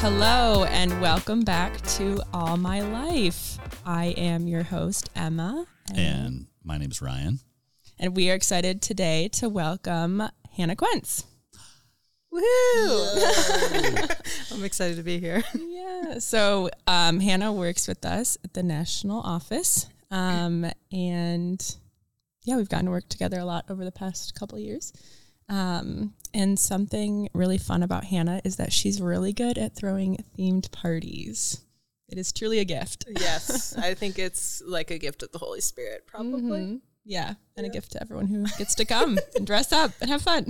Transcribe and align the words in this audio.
Hello, 0.00 0.64
and 0.64 1.00
welcome 1.00 1.42
back 1.42 1.80
to 1.82 2.20
All 2.32 2.56
My 2.56 2.80
Life. 2.80 3.58
I 3.84 4.06
am 4.16 4.48
your 4.48 4.62
host, 4.62 5.10
Emma, 5.14 5.66
And 5.94 6.46
my 6.64 6.78
name 6.78 6.90
is 6.90 7.02
Ryan. 7.02 7.40
and 7.98 8.16
we 8.16 8.30
are 8.30 8.34
excited 8.34 8.80
today 8.82 9.28
to 9.34 9.48
welcome 9.48 10.22
Hannah 10.56 10.76
Quense. 10.76 11.24
Woohoo! 12.32 14.10
I'm 14.54 14.64
excited 14.64 14.96
to 14.96 15.02
be 15.02 15.20
here. 15.20 15.44
Yeah, 15.54 16.18
so 16.18 16.70
um, 16.86 17.20
Hannah 17.20 17.52
works 17.52 17.86
with 17.86 18.04
us 18.04 18.38
at 18.42 18.54
the 18.54 18.62
national 18.62 19.20
office, 19.20 19.86
um, 20.10 20.66
and 20.90 21.76
yeah, 22.48 22.56
we've 22.56 22.68
gotten 22.68 22.86
to 22.86 22.90
work 22.90 23.08
together 23.10 23.38
a 23.38 23.44
lot 23.44 23.66
over 23.68 23.84
the 23.84 23.92
past 23.92 24.34
couple 24.34 24.56
of 24.56 24.64
years. 24.64 24.90
Um, 25.50 26.14
and 26.32 26.58
something 26.58 27.28
really 27.34 27.58
fun 27.58 27.82
about 27.82 28.04
Hannah 28.04 28.40
is 28.42 28.56
that 28.56 28.72
she's 28.72 29.02
really 29.02 29.34
good 29.34 29.58
at 29.58 29.76
throwing 29.76 30.24
themed 30.38 30.70
parties. 30.72 31.60
It 32.08 32.16
is 32.16 32.32
truly 32.32 32.58
a 32.58 32.64
gift. 32.64 33.04
Yes, 33.20 33.76
I 33.78 33.92
think 33.92 34.18
it's 34.18 34.62
like 34.66 34.90
a 34.90 34.96
gift 34.98 35.22
of 35.22 35.30
the 35.32 35.38
Holy 35.38 35.60
Spirit, 35.60 36.06
probably. 36.06 36.60
Mhm. 36.60 36.80
Yeah, 37.04 37.34
and 37.56 37.66
a 37.66 37.68
gift 37.68 37.92
to 37.92 38.00
everyone 38.02 38.28
who 38.28 38.46
gets 38.56 38.74
to 38.76 38.86
come 38.86 39.18
and 39.36 39.46
dress 39.46 39.72
up 39.72 39.90
and 40.00 40.08
have 40.10 40.22
fun. 40.22 40.46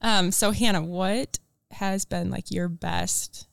Um, 0.00 0.32
so 0.32 0.50
Hannah, 0.50 0.82
what 0.82 1.38
has 1.70 2.04
been 2.04 2.30
like 2.30 2.50
your 2.50 2.68
best 2.68 3.46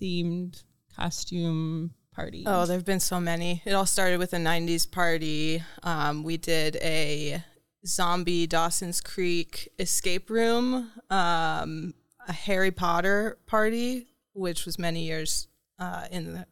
themed 0.00 0.62
costume 0.94 1.92
party? 2.14 2.44
Oh, 2.46 2.64
there 2.66 2.76
have 2.76 2.84
been 2.84 3.00
so 3.00 3.20
many. 3.20 3.62
It 3.64 3.72
all 3.72 3.86
started 3.86 4.18
with 4.18 4.32
a 4.32 4.38
90s 4.38 4.90
party. 4.90 5.62
Um, 5.82 6.22
we 6.22 6.36
did 6.36 6.76
a 6.76 7.42
zombie 7.86 8.46
Dawson's 8.46 9.00
Creek 9.00 9.68
escape 9.78 10.30
room, 10.30 10.90
um, 11.10 11.94
a 12.26 12.32
Harry 12.32 12.70
Potter 12.70 13.38
party, 13.46 14.06
which 14.32 14.64
was 14.64 14.78
many 14.78 15.04
years 15.04 15.48
uh, 15.78 16.06
in 16.10 16.32
the 16.32 16.46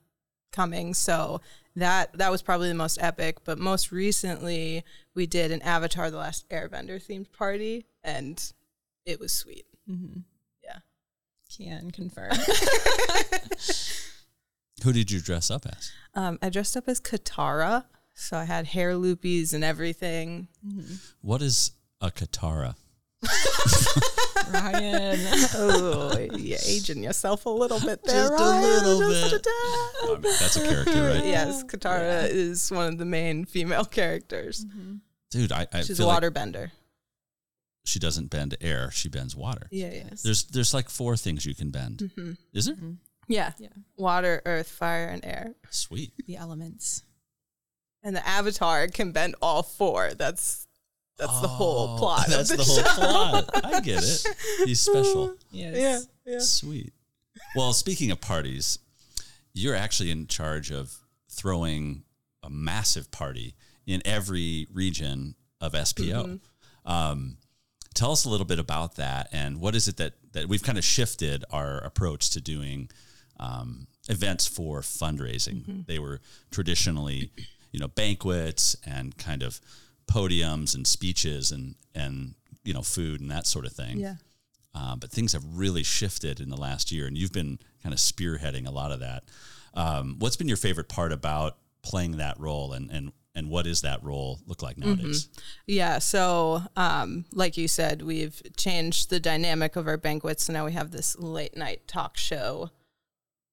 coming. 0.53 0.95
So 0.95 1.41
that 1.77 2.17
that 2.19 2.31
was 2.31 2.43
probably 2.43 2.69
the 2.69 2.75
most 2.75 2.99
epic. 3.01 3.39
But 3.45 3.59
most 3.59 3.91
recently, 3.93 4.85
we 5.15 5.27
did 5.27 5.51
an 5.51 5.63
Avatar: 5.63 6.11
The 6.11 6.19
Last 6.19 6.49
Airbender 6.51 7.03
themed 7.03 7.33
party, 7.33 7.87
and 8.05 8.53
it 9.07 9.19
was 9.19 9.33
sweet. 9.33 9.67
Yeah. 10.63 10.79
can 11.57 11.91
confirm. 11.91 12.33
Who 14.85 14.93
did 14.93 15.11
you 15.11 15.21
dress 15.21 15.51
up 15.51 15.65
as? 15.67 15.93
Um, 16.15 16.39
I 16.43 16.49
dressed 16.51 16.77
up 16.77 16.89
as 16.89 17.01
Katara, 17.01 17.85
so 18.15 18.37
I 18.37 18.45
had 18.45 18.67
hair 18.67 18.93
loopies 18.95 19.55
and 19.55 19.63
everything. 19.65 20.49
What 21.21 21.41
is 21.43 21.73
a 22.01 22.11
katara? 22.11 22.75
Ryan. 24.53 25.21
oh, 25.55 26.19
you're 26.37 26.59
aging 26.67 27.03
yourself 27.05 27.47
a 27.47 27.51
little 27.51 27.79
bit 27.81 28.03
there, 28.05 28.29
Just 28.29 28.33
a 28.33 28.37
Ryan. 28.45 28.63
little 28.63 29.11
Just 29.11 29.31
bit. 29.31 29.41
a 29.41 29.45
tad. 29.45 30.11
I 30.11 30.19
mean, 30.21 30.23
that's 30.41 30.57
a 30.57 30.67
character, 30.69 31.09
right? 31.09 31.25
Yes, 31.33 31.63
Katara 31.65 32.29
is 32.29 32.71
one 32.71 32.89
of 32.93 32.99
the 32.99 33.05
main 33.05 33.45
female 33.45 33.85
characters. 33.85 34.67
Dude, 35.31 35.53
I, 35.53 35.67
I 35.73 35.79
She's 35.83 35.91
a 35.91 35.97
feel 36.03 36.09
like 36.09 36.23
waterbender. 36.23 36.71
she 37.85 37.99
doesn't 37.99 38.31
bend 38.31 38.57
air; 38.61 38.91
she 38.93 39.09
bends 39.09 39.35
water. 39.37 39.69
Yeah, 39.71 39.93
yeah. 39.93 40.11
There's 40.23 40.45
there's 40.45 40.75
like 40.75 40.91
four 40.91 41.17
things 41.17 41.47
you 41.47 41.55
can 41.55 41.71
bend. 41.71 42.11
Is 42.53 42.67
there? 42.67 42.77
Yeah. 43.29 43.53
Yeah. 43.59 43.69
Water, 43.97 44.43
earth, 44.45 44.69
fire, 44.69 45.07
and 45.09 45.25
air. 45.25 45.55
Sweet. 45.71 46.13
the 46.27 46.37
elements. 46.37 47.03
And 48.03 48.17
the 48.17 48.27
avatar 48.27 48.89
can 48.89 49.13
bend 49.13 49.37
all 49.41 49.63
four. 49.63 50.11
That's 50.15 50.67
that's 51.19 51.41
the 51.41 51.49
whole 51.49 51.95
Oh, 51.95 51.99
plot. 51.99 52.27
That's 52.29 52.51
of 52.51 52.59
the, 52.59 52.65
the, 52.65 52.89
whole 52.89 53.43
plot. 53.43 53.65
I 53.65 53.81
get 53.81 54.03
it. 54.03 54.27
He's 54.65 54.81
special. 54.81 55.37
Yes. 55.53 56.07
Yeah, 56.27 56.33
yeah. 56.33 56.39
Sweet. 56.41 56.93
Well, 57.55 57.73
speaking 57.75 58.11
of 58.11 58.21
parties, 58.21 58.79
you're 59.53 59.77
actually 59.77 60.11
in 60.11 60.27
charge 60.27 60.73
of 60.73 60.97
throwing 61.31 62.05
a 62.43 62.49
massive 62.51 63.11
party 63.11 63.55
in 63.87 64.01
every 64.07 64.67
region 64.73 65.35
of 65.61 65.73
SPO. 65.75 66.41
Um, 66.87 67.37
tell 67.95 68.13
us 68.13 68.25
a 68.25 68.31
little 68.31 68.47
bit 68.47 68.59
about 68.59 68.97
that, 68.97 69.29
and 69.31 69.61
what 69.61 69.75
is 69.75 69.87
it 69.89 69.99
that 69.99 70.15
that 70.33 70.49
we've 70.49 70.63
kind 70.63 70.79
of 70.79 70.85
shifted 70.85 71.45
our 71.51 71.79
approach 71.79 72.31
to 72.31 72.41
doing 72.41 72.89
um, 73.43 73.87
events 74.09 74.47
for 74.47 74.81
fundraising. 74.81 75.87
They 75.87 75.99
were 75.99 76.21
traditionally, 76.51 77.33
you 77.73 77.81
know, 77.81 77.89
banquets 77.89 78.77
and 78.87 79.17
kind 79.19 79.43
of 79.43 79.61
podiums 80.11 80.75
and 80.75 80.87
speeches 80.87 81.51
and 81.51 81.75
and 81.95 82.35
you 82.65 82.73
know 82.73 82.83
food 82.83 83.21
and 83.21 83.31
that 83.31 83.47
sort 83.47 83.67
of 83.67 83.73
thing. 83.73 83.99
Yeah. 83.99 84.15
Uh, 84.75 84.97
but 84.97 85.11
things 85.11 85.35
have 85.35 85.45
really 85.53 85.83
shifted 85.83 86.41
in 86.41 86.49
the 86.49 86.57
last 86.57 86.91
year, 86.93 87.07
and 87.07 87.19
you've 87.19 87.33
been 87.33 87.59
kind 87.83 87.93
of 87.93 87.99
spearheading 87.99 88.67
a 88.67 88.71
lot 88.71 88.91
of 88.91 89.01
that. 89.01 89.25
Um, 89.75 90.17
what's 90.19 90.37
been 90.37 90.49
your 90.49 90.57
favorite 90.57 90.89
part 90.89 91.13
about 91.13 91.59
playing 91.83 92.13
that 92.19 92.39
role, 92.39 92.73
and 92.73 92.91
and 92.91 93.13
and 93.35 93.51
what 93.51 93.65
does 93.65 93.83
that 93.83 94.03
role 94.05 94.41
look 94.47 94.63
like 94.63 94.79
nowadays? 94.79 95.29
Yeah, 95.67 95.99
so 95.99 96.63
um, 96.77 97.25
like 97.33 97.57
you 97.57 97.67
said, 97.67 98.03
we've 98.03 98.41
changed 98.57 99.11
the 99.11 99.21
dynamic 99.21 99.77
of 99.77 99.87
our 99.89 99.97
banquets. 99.97 100.45
So 100.45 100.53
now 100.53 100.65
we 100.65 100.73
have 100.73 100.91
this 100.91 101.19
late 101.19 101.57
night 101.57 101.87
talk 101.89 102.17
show 102.17 102.71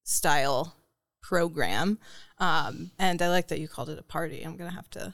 style 0.10 0.76
program. 1.22 2.00
Um, 2.40 2.92
and 2.98 3.22
I 3.22 3.30
like 3.30 3.50
that 3.50 3.60
you 3.60 3.68
called 3.68 3.90
it 3.90 4.00
a 4.00 4.04
party. 4.04 4.42
I'm 4.42 4.58
going 4.58 4.70
to 4.70 4.76
have 4.76 4.90
to 4.92 5.14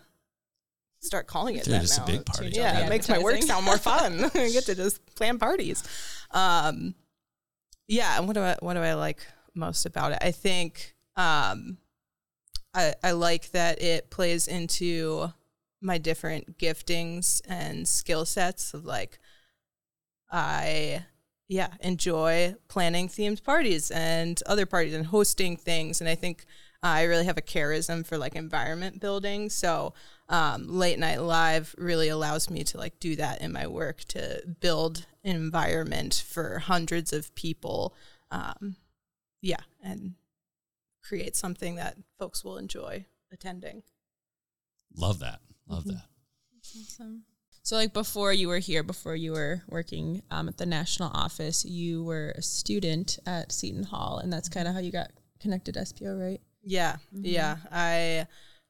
start 1.00 1.28
calling 1.28 1.56
it 1.58 1.66
Dude, 1.66 1.74
that 1.74 1.84
it's 1.84 1.98
a 1.98 2.02
now. 2.02 2.08
big 2.08 2.26
party. 2.26 2.52
Yeah, 2.54 2.80
Yeah, 2.80 2.86
it 2.86 2.90
makes 2.90 3.10
my 3.10 3.20
work 3.20 3.42
sound 3.42 3.66
more 3.66 3.78
fun. 3.78 4.24
I 4.34 4.50
get 4.50 4.66
to 4.66 4.76
just 4.76 5.06
plan 5.16 5.38
parties. 5.38 5.84
Um, 6.32 6.96
yeah, 7.88 8.18
and 8.18 8.28
what 8.28 8.34
do 8.34 8.42
I 8.42 8.56
what 8.62 8.74
do 8.74 8.80
I 8.80 8.94
like 8.94 9.26
most 9.54 9.86
about 9.86 10.14
it? 10.14 10.20
I 10.22 10.32
think 10.32 10.96
um, 11.16 11.78
I 12.74 12.94
I 13.04 13.12
like 13.12 13.52
that 13.52 13.82
it 13.82 14.10
plays 14.10 14.48
into 14.48 15.32
my 15.82 15.98
different 16.00 16.58
giftings 16.58 17.42
and 17.48 17.88
skill 17.88 18.26
sets 18.26 18.74
of 18.74 18.86
like 18.86 19.20
I 20.32 21.06
yeah 21.48 21.68
enjoy 21.82 22.56
planning 22.68 23.08
themed 23.08 23.44
parties 23.44 23.92
and 23.92 24.42
other 24.46 24.66
parties 24.66 24.94
and 24.94 25.06
hosting 25.08 25.56
things 25.58 26.02
and 26.02 26.10
I 26.10 26.16
think 26.16 26.46
I 26.84 27.04
really 27.04 27.26
have 27.26 27.38
a 27.38 27.42
charism 27.42 28.06
for 28.06 28.18
like 28.18 28.36
environment 28.36 29.00
building 29.02 29.50
so 29.50 29.94
um, 30.30 30.68
late 30.68 30.98
night 31.00 31.22
live 31.22 31.74
really 31.78 32.10
allows 32.10 32.50
me 32.50 32.64
to 32.66 32.78
like 32.78 33.00
do 33.00 33.16
that 33.18 33.42
in 33.42 33.52
my 33.52 33.68
work 33.68 34.04
to 34.10 34.42
build 34.60 35.06
an 35.24 35.36
environment 35.36 36.24
for 36.28 36.60
hundreds 36.60 37.14
of 37.14 37.34
people 37.36 37.94
um, 38.32 38.76
yeah 39.42 39.62
and 39.84 40.16
create 41.04 41.36
something 41.36 41.76
that 41.76 41.96
folks 42.18 42.44
will 42.44 42.58
enjoy 42.58 43.06
attending 43.32 43.84
Love 44.98 45.20
that. 45.20 45.40
Love 45.68 45.84
Mm-hmm. 45.84 45.90
that. 45.96 46.06
Awesome. 46.80 47.24
So, 47.66 47.78
like 47.78 47.94
before 47.94 48.32
you 48.32 48.48
were 48.48 48.60
here, 48.60 48.84
before 48.84 49.16
you 49.16 49.32
were 49.32 49.64
working 49.68 50.22
um, 50.30 50.48
at 50.48 50.58
the 50.58 50.68
national 50.68 51.10
office, 51.16 51.66
you 51.66 52.04
were 52.04 52.36
a 52.38 52.42
student 52.44 53.18
at 53.26 53.52
Seton 53.52 53.82
Hall, 53.82 54.20
and 54.20 54.32
that's 54.32 54.48
kind 54.48 54.68
of 54.68 54.76
how 54.76 54.80
you 54.82 54.92
got 54.92 55.10
connected 55.40 55.74
to 55.74 55.80
SPO, 55.80 56.22
right? 56.22 56.40
Yeah, 56.62 56.98
yeah. 57.12 57.58
I 57.72 58.28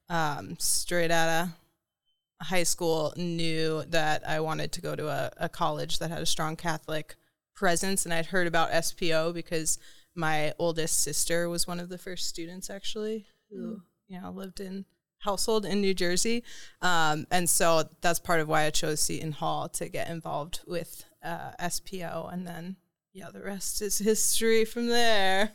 um, 0.08 0.56
straight 0.58 1.10
out 1.10 1.28
of 1.28 2.46
high 2.46 2.62
school 2.62 3.12
knew 3.18 3.84
that 3.88 4.26
I 4.26 4.40
wanted 4.40 4.72
to 4.72 4.80
go 4.80 4.96
to 4.96 5.08
a, 5.08 5.30
a 5.36 5.48
college 5.50 5.98
that 5.98 6.10
had 6.10 6.22
a 6.22 6.26
strong 6.26 6.56
Catholic 6.56 7.16
presence, 7.54 8.06
and 8.06 8.14
I'd 8.14 8.24
heard 8.24 8.46
about 8.46 8.70
SPO 8.70 9.34
because 9.34 9.78
my 10.14 10.54
oldest 10.58 11.02
sister 11.02 11.50
was 11.50 11.66
one 11.66 11.80
of 11.80 11.90
the 11.90 11.98
first 11.98 12.28
students 12.28 12.70
actually 12.70 13.26
who 13.50 13.82
you 14.08 14.18
know 14.18 14.30
lived 14.30 14.58
in 14.58 14.86
household 15.18 15.64
in 15.64 15.80
New 15.80 15.94
Jersey, 15.94 16.44
um, 16.82 17.26
and 17.30 17.48
so 17.48 17.88
that's 18.00 18.18
part 18.18 18.40
of 18.40 18.48
why 18.48 18.64
I 18.64 18.70
chose 18.70 19.00
Seton 19.00 19.32
Hall 19.32 19.68
to 19.70 19.88
get 19.88 20.08
involved 20.08 20.60
with 20.66 21.04
uh, 21.22 21.52
SPO, 21.60 22.32
and 22.32 22.46
then 22.46 22.76
yeah, 23.12 23.30
the 23.32 23.40
rest 23.40 23.80
is 23.80 23.98
history 23.98 24.64
from 24.64 24.88
there. 24.88 25.52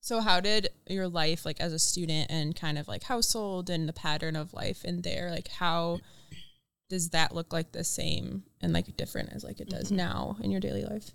So, 0.00 0.20
how 0.20 0.40
did 0.40 0.68
your 0.86 1.08
life, 1.08 1.44
like 1.44 1.60
as 1.60 1.72
a 1.72 1.78
student, 1.78 2.30
and 2.30 2.54
kind 2.54 2.78
of 2.78 2.88
like 2.88 3.02
household 3.02 3.68
and 3.68 3.88
the 3.88 3.92
pattern 3.92 4.36
of 4.36 4.54
life 4.54 4.84
in 4.84 5.02
there, 5.02 5.30
like 5.30 5.48
how 5.48 6.00
does 6.88 7.10
that 7.10 7.34
look 7.34 7.52
like 7.52 7.72
the 7.72 7.84
same 7.84 8.44
and 8.60 8.72
like 8.72 8.96
different 8.96 9.32
as 9.32 9.44
like 9.44 9.60
it 9.60 9.68
does 9.68 9.90
now 9.90 10.36
in 10.40 10.50
your 10.50 10.60
daily 10.60 10.84
life? 10.84 11.12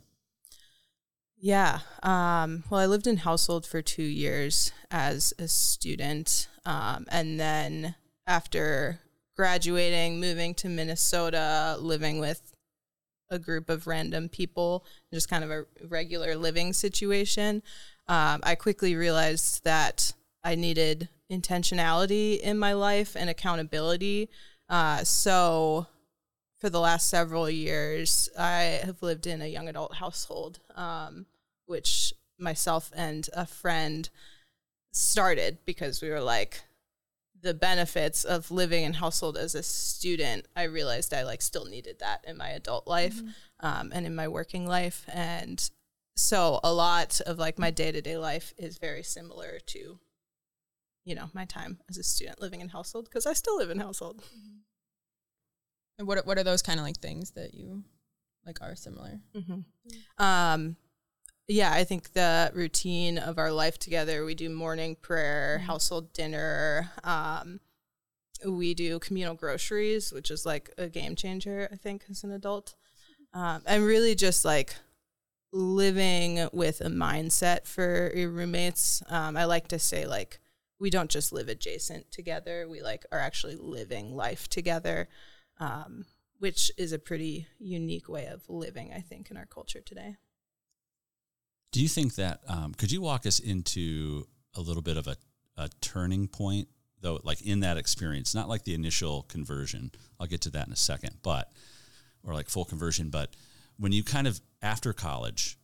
Yeah. 1.37 1.79
Um, 2.03 2.63
well, 2.69 2.79
I 2.79 2.85
lived 2.85 3.07
in 3.07 3.17
household 3.17 3.65
for 3.65 3.81
two 3.81 4.03
years 4.03 4.71
as 4.91 5.33
a 5.39 5.47
student. 5.47 6.47
Um, 6.65 7.05
and 7.09 7.39
then 7.39 7.95
after 8.27 8.99
graduating, 9.35 10.19
moving 10.19 10.53
to 10.55 10.69
Minnesota, 10.69 11.77
living 11.79 12.19
with 12.19 12.53
a 13.29 13.39
group 13.39 13.69
of 13.69 13.87
random 13.87 14.29
people, 14.29 14.85
just 15.13 15.29
kind 15.29 15.43
of 15.43 15.51
a 15.51 15.65
regular 15.87 16.35
living 16.35 16.73
situation, 16.73 17.63
um, 18.07 18.41
I 18.43 18.55
quickly 18.55 18.95
realized 18.95 19.63
that 19.63 20.13
I 20.43 20.55
needed 20.55 21.07
intentionality 21.31 22.39
in 22.39 22.59
my 22.59 22.73
life 22.73 23.15
and 23.15 23.29
accountability. 23.29 24.29
Uh, 24.67 25.03
so 25.03 25.87
for 26.59 26.69
the 26.69 26.79
last 26.79 27.09
several 27.09 27.49
years, 27.49 28.29
I 28.37 28.81
have 28.83 29.01
lived 29.01 29.25
in 29.25 29.41
a 29.41 29.47
young 29.47 29.67
adult 29.67 29.95
household, 29.95 30.59
um, 30.75 31.25
which 31.65 32.13
myself 32.37 32.91
and 32.95 33.29
a 33.33 33.45
friend 33.45 34.09
started 34.91 35.59
because 35.65 36.01
we 36.01 36.09
were 36.09 36.21
like, 36.21 36.63
the 37.41 37.53
benefits 37.53 38.23
of 38.23 38.51
living 38.51 38.83
in 38.83 38.93
household 38.93 39.37
as 39.37 39.55
a 39.55 39.63
student, 39.63 40.45
I 40.55 40.63
realized 40.63 41.13
I 41.13 41.23
like 41.23 41.41
still 41.41 41.65
needed 41.65 41.99
that 41.99 42.23
in 42.27 42.37
my 42.37 42.49
adult 42.49 42.87
life 42.87 43.15
mm-hmm. 43.15 43.65
um, 43.65 43.91
and 43.93 44.05
in 44.05 44.15
my 44.15 44.27
working 44.27 44.67
life. 44.67 45.05
And 45.11 45.69
so 46.15 46.59
a 46.63 46.73
lot 46.73 47.19
of 47.21 47.39
like 47.39 47.57
my 47.57 47.71
day 47.71 47.91
to 47.91 48.01
day 48.01 48.17
life 48.17 48.53
is 48.57 48.77
very 48.77 49.03
similar 49.03 49.59
to, 49.67 49.99
you 51.03 51.15
know, 51.15 51.29
my 51.33 51.45
time 51.45 51.79
as 51.89 51.97
a 51.97 52.03
student 52.03 52.41
living 52.41 52.61
in 52.61 52.69
household 52.69 53.05
because 53.05 53.25
I 53.25 53.33
still 53.33 53.57
live 53.57 53.71
in 53.71 53.79
household. 53.79 54.17
Mm-hmm. 54.17 54.57
And 55.99 56.07
what 56.07 56.25
what 56.25 56.37
are 56.37 56.43
those 56.43 56.61
kind 56.61 56.79
of 56.79 56.85
like 56.85 56.99
things 56.99 57.31
that 57.31 57.53
you 57.53 57.83
like 58.45 58.61
are 58.61 58.75
similar? 58.75 59.19
Mm-hmm. 59.35 60.23
Um, 60.23 60.75
yeah, 61.51 61.71
I 61.73 61.83
think 61.83 62.13
the 62.13 62.51
routine 62.53 63.17
of 63.17 63.37
our 63.37 63.51
life 63.51 63.77
together. 63.77 64.25
We 64.25 64.35
do 64.35 64.49
morning 64.49 64.95
prayer, 64.95 65.57
mm-hmm. 65.57 65.67
household 65.67 66.13
dinner. 66.13 66.91
Um, 67.03 67.59
we 68.45 68.73
do 68.73 68.99
communal 68.99 69.35
groceries, 69.35 70.11
which 70.11 70.31
is 70.31 70.45
like 70.45 70.71
a 70.77 70.87
game 70.87 71.15
changer. 71.15 71.69
I 71.71 71.75
think 71.75 72.05
as 72.09 72.23
an 72.23 72.31
adult, 72.31 72.75
um, 73.33 73.61
and 73.65 73.83
really 73.83 74.15
just 74.15 74.43
like 74.43 74.75
living 75.53 76.47
with 76.53 76.81
a 76.81 76.89
mindset 76.89 77.67
for 77.67 78.11
your 78.15 78.29
roommates. 78.29 79.03
Um, 79.09 79.37
I 79.37 79.45
like 79.45 79.67
to 79.69 79.79
say 79.79 80.05
like 80.07 80.39
we 80.79 80.89
don't 80.89 81.09
just 81.09 81.31
live 81.31 81.49
adjacent 81.49 82.11
together. 82.11 82.67
We 82.67 82.81
like 82.81 83.05
are 83.11 83.19
actually 83.19 83.57
living 83.57 84.15
life 84.15 84.47
together 84.47 85.07
um, 85.61 86.05
which 86.39 86.71
is 86.75 86.91
a 86.91 86.99
pretty 86.99 87.47
unique 87.59 88.09
way 88.09 88.25
of 88.25 88.49
living, 88.49 88.91
I 88.91 88.99
think, 88.99 89.29
in 89.29 89.37
our 89.37 89.45
culture 89.45 89.79
today. 89.79 90.17
Do 91.71 91.81
you 91.81 91.87
think 91.87 92.15
that, 92.15 92.41
um, 92.47 92.73
could 92.73 92.91
you 92.91 93.01
walk 93.01 93.25
us 93.25 93.39
into 93.39 94.27
a 94.55 94.61
little 94.61 94.81
bit 94.81 94.97
of 94.97 95.07
a, 95.07 95.15
a 95.57 95.69
turning 95.79 96.27
point, 96.27 96.67
though, 96.99 97.19
like 97.23 97.41
in 97.41 97.61
that 97.61 97.77
experience, 97.77 98.35
not 98.35 98.49
like 98.49 98.63
the 98.63 98.73
initial 98.73 99.23
conversion? 99.23 99.91
I'll 100.19 100.27
get 100.27 100.41
to 100.41 100.49
that 100.51 100.67
in 100.67 100.73
a 100.73 100.77
second, 100.77 101.17
but, 101.23 101.51
or 102.23 102.33
like 102.33 102.49
full 102.49 102.65
conversion, 102.65 103.09
but 103.09 103.35
when 103.77 103.91
you 103.91 104.03
kind 104.03 104.27
of 104.27 104.39
after 104.61 104.93
college 104.93 105.57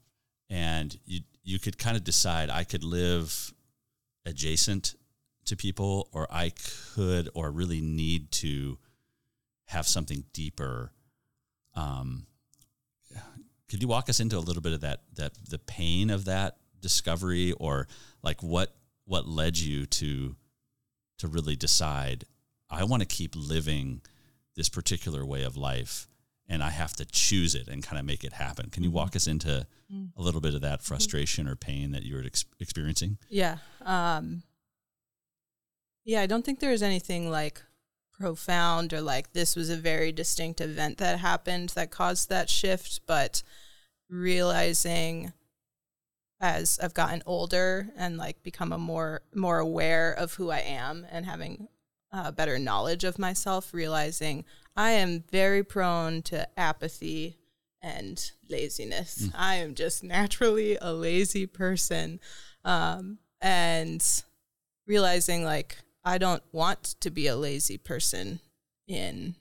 and 0.50 0.98
you, 1.06 1.22
you 1.44 1.60
could 1.60 1.78
kind 1.78 1.96
of 1.96 2.04
decide 2.04 2.50
I 2.50 2.64
could 2.64 2.84
live 2.84 3.54
adjacent 4.26 4.96
to 5.46 5.56
people 5.56 6.10
or 6.12 6.28
I 6.32 6.54
could 6.94 7.30
or 7.34 7.52
really 7.52 7.82
need 7.82 8.32
to 8.34 8.78
have 9.66 9.88
something 9.88 10.24
deeper. 10.34 10.92
Um, 11.76 12.26
could 13.70 13.82
you 13.82 13.88
walk 13.88 14.10
us 14.10 14.20
into 14.20 14.38
a 14.38 14.40
little 14.40 14.62
bit 14.62 14.74
of 14.74 14.82
that 14.82 15.02
that 15.16 15.34
the 15.50 15.60
pain 15.60 16.10
of 16.10 16.26
that 16.26 16.58
discovery, 16.82 17.54
or 17.54 17.88
like 18.24 18.42
what 18.42 18.76
what 19.06 19.28
led 19.28 19.58
you 19.58 19.86
to 19.86 20.36
to 21.20 21.28
really 21.28 21.56
decide 21.56 22.26
I 22.70 22.84
want 22.84 23.02
to 23.02 23.08
keep 23.08 23.36
living 23.36 24.02
this 24.56 24.70
particular 24.70 25.26
way 25.26 25.44
of 25.44 25.56
life 25.56 26.08
and 26.50 26.64
I 26.64 26.70
have 26.70 26.94
to 26.94 27.06
choose 27.06 27.56
it 27.56 27.68
and 27.68 27.84
kind 27.84 28.00
of 28.00 28.06
make 28.06 28.24
it 28.24 28.34
happen. 28.34 28.70
Can 28.70 28.84
you 28.84 28.92
walk 28.92 29.10
mm-hmm. 29.10 29.18
us 29.18 29.28
into 29.28 29.68
mm-hmm. 29.92 30.20
a 30.20 30.22
little 30.22 30.42
bit 30.42 30.54
of 30.54 30.62
that 30.62 30.80
mm-hmm. 30.80 30.88
frustration 30.88 31.48
or 31.48 31.56
pain 31.56 31.92
that 31.92 32.04
you 32.04 32.16
were 32.16 32.24
ex- 32.24 32.46
experiencing? 32.60 33.18
Yeah. 33.30 33.58
Um, 33.82 34.44
yeah, 36.06 36.22
I 36.22 36.26
don't 36.26 36.46
think 36.46 36.60
there's 36.60 36.82
anything 36.82 37.30
like 37.30 37.62
profound 38.18 38.94
or 38.94 39.02
like 39.02 39.34
this 39.34 39.56
was 39.56 39.70
a 39.70 39.76
very 39.76 40.12
distinct 40.12 40.62
event 40.62 40.98
that 40.98 41.20
happened 41.20 41.70
that 41.70 41.92
caused 41.92 42.30
that 42.30 42.50
shift, 42.50 43.02
but 43.06 43.44
realizing 44.10 45.34
as 46.40 46.80
I've 46.82 46.94
gotten 46.94 47.24
older 47.26 47.90
and 47.98 48.18
like 48.18 48.44
become 48.44 48.72
a 48.72 48.78
more 48.78 49.22
more 49.34 49.58
aware 49.60 50.12
of 50.12 50.34
who 50.36 50.52
I 50.52 50.60
am 50.60 51.06
and 51.12 51.26
having 51.26 51.68
a 52.12 52.32
better 52.32 52.60
knowledge 52.60 53.04
of 53.04 53.20
myself, 53.20 53.74
realizing 53.74 54.46
I 54.76 54.92
am 54.92 55.24
very 55.32 55.64
prone 55.64 56.22
to 56.24 56.48
apathy 56.58 57.38
and 57.82 58.32
laziness. 58.50 59.28
Mm. 59.28 59.32
I 59.36 59.56
am 59.56 59.76
just 59.76 60.04
naturally 60.04 60.78
a 60.80 60.94
lazy 60.94 61.48
person, 61.48 62.20
um, 62.64 63.18
and 63.42 64.04
realizing 64.86 65.44
like 65.44 65.78
I 66.04 66.18
don't 66.18 66.44
want 66.52 66.96
to 67.02 67.10
be 67.10 67.28
a 67.28 67.36
lazy 67.36 67.78
person 67.78 68.40
in 68.88 69.36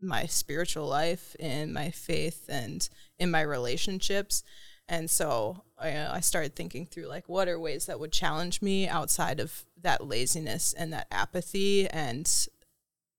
my 0.00 0.26
spiritual 0.26 0.86
life, 0.86 1.34
in 1.38 1.72
my 1.72 1.90
faith, 1.90 2.46
and 2.48 2.88
in 3.18 3.30
my 3.30 3.40
relationships. 3.40 4.42
And 4.88 5.10
so 5.10 5.62
I, 5.78 6.06
I, 6.06 6.20
started 6.20 6.56
thinking 6.56 6.86
through 6.86 7.06
like, 7.06 7.28
what 7.28 7.46
are 7.48 7.60
ways 7.60 7.86
that 7.86 8.00
would 8.00 8.12
challenge 8.12 8.62
me 8.62 8.88
outside 8.88 9.38
of 9.38 9.64
that 9.82 10.06
laziness 10.06 10.72
and 10.72 10.92
that 10.92 11.08
apathy? 11.10 11.88
And 11.88 12.30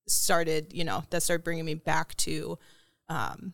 started, 0.07 0.73
you 0.73 0.83
know, 0.83 1.03
that 1.09 1.23
started 1.23 1.43
bringing 1.43 1.65
me 1.65 1.75
back 1.75 2.15
to 2.17 2.57
um, 3.07 3.53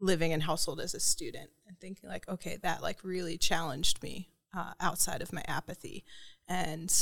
living 0.00 0.32
in 0.32 0.40
household 0.40 0.80
as 0.80 0.94
a 0.94 1.00
student 1.00 1.50
and 1.66 1.78
thinking 1.80 2.08
like, 2.08 2.28
okay, 2.28 2.58
that 2.62 2.82
like 2.82 2.98
really 3.02 3.38
challenged 3.38 4.02
me 4.02 4.28
uh, 4.54 4.72
outside 4.80 5.22
of 5.22 5.32
my 5.32 5.42
apathy. 5.48 6.04
And 6.48 6.92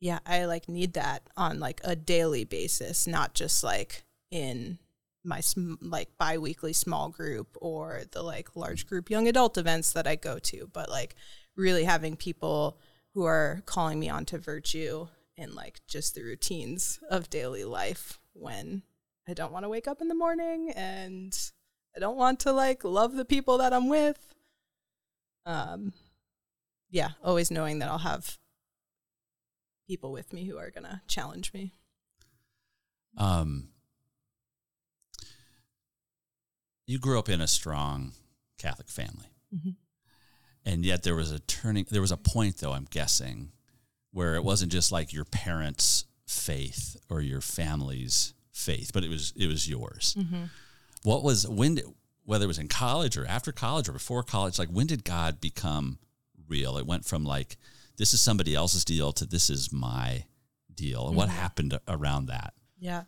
yeah, 0.00 0.18
I 0.26 0.46
like 0.46 0.68
need 0.68 0.94
that 0.94 1.28
on 1.36 1.60
like 1.60 1.80
a 1.84 1.94
daily 1.94 2.44
basis, 2.44 3.06
not 3.06 3.34
just 3.34 3.62
like 3.62 4.04
in 4.30 4.78
my 5.24 5.40
sm- 5.40 5.74
like 5.80 6.08
biweekly 6.18 6.72
small 6.72 7.08
group 7.08 7.56
or 7.60 8.02
the 8.12 8.22
like 8.22 8.56
large 8.56 8.86
group 8.86 9.10
young 9.10 9.28
adult 9.28 9.58
events 9.58 9.92
that 9.92 10.06
I 10.06 10.16
go 10.16 10.38
to, 10.38 10.68
but 10.72 10.88
like 10.88 11.14
really 11.56 11.84
having 11.84 12.16
people 12.16 12.78
who 13.14 13.24
are 13.24 13.62
calling 13.66 13.98
me 13.98 14.08
on 14.08 14.24
to 14.26 14.38
virtue 14.38 15.08
in 15.36 15.54
like 15.54 15.80
just 15.86 16.14
the 16.14 16.22
routines 16.22 17.00
of 17.10 17.30
daily 17.30 17.64
life 17.64 18.18
when 18.32 18.82
I 19.28 19.34
don't 19.34 19.52
want 19.52 19.64
to 19.64 19.68
wake 19.68 19.88
up 19.88 20.00
in 20.00 20.08
the 20.08 20.14
morning 20.14 20.72
and 20.74 21.36
I 21.94 22.00
don't 22.00 22.16
want 22.16 22.40
to 22.40 22.52
like 22.52 22.84
love 22.84 23.14
the 23.14 23.24
people 23.24 23.58
that 23.58 23.72
I'm 23.72 23.88
with. 23.88 24.34
Um 25.44 25.92
yeah, 26.90 27.10
always 27.22 27.50
knowing 27.50 27.78
that 27.78 27.88
I'll 27.88 27.98
have 27.98 28.38
people 29.86 30.12
with 30.12 30.32
me 30.32 30.44
who 30.44 30.58
are 30.58 30.70
going 30.70 30.84
to 30.84 31.00
challenge 31.06 31.52
me. 31.52 31.72
Um, 33.16 33.70
you 36.90 36.98
grew 36.98 37.20
up 37.20 37.28
in 37.28 37.40
a 37.40 37.46
strong 37.46 38.12
Catholic 38.58 38.88
family. 38.88 39.30
Mm-hmm. 39.54 39.70
And 40.64 40.84
yet 40.84 41.04
there 41.04 41.14
was 41.14 41.30
a 41.30 41.38
turning, 41.38 41.86
there 41.88 42.00
was 42.00 42.10
a 42.10 42.16
point, 42.16 42.58
though, 42.58 42.72
I'm 42.72 42.88
guessing, 42.90 43.52
where 44.10 44.34
it 44.34 44.42
wasn't 44.42 44.72
just 44.72 44.90
like 44.90 45.12
your 45.12 45.24
parents' 45.24 46.04
faith 46.26 46.96
or 47.08 47.20
your 47.20 47.40
family's 47.40 48.34
faith, 48.52 48.90
but 48.92 49.04
it 49.04 49.08
was 49.08 49.32
it 49.36 49.46
was 49.46 49.68
yours. 49.68 50.16
Mm-hmm. 50.18 50.44
What 51.04 51.22
was 51.22 51.48
when 51.48 51.76
did, 51.76 51.84
whether 52.24 52.44
it 52.44 52.48
was 52.48 52.58
in 52.58 52.68
college 52.68 53.16
or 53.16 53.24
after 53.24 53.52
college 53.52 53.88
or 53.88 53.92
before 53.92 54.24
college, 54.24 54.58
like 54.58 54.68
when 54.68 54.88
did 54.88 55.04
God 55.04 55.40
become 55.40 55.98
real? 56.48 56.76
It 56.76 56.86
went 56.86 57.04
from 57.04 57.24
like 57.24 57.56
this 57.98 58.12
is 58.12 58.20
somebody 58.20 58.54
else's 58.54 58.84
deal 58.84 59.12
to 59.12 59.24
this 59.24 59.48
is 59.48 59.72
my 59.72 60.24
deal. 60.74 61.06
Mm-hmm. 61.06 61.16
What 61.16 61.28
happened 61.28 61.78
around 61.86 62.26
that? 62.26 62.52
Yeah. 62.78 63.04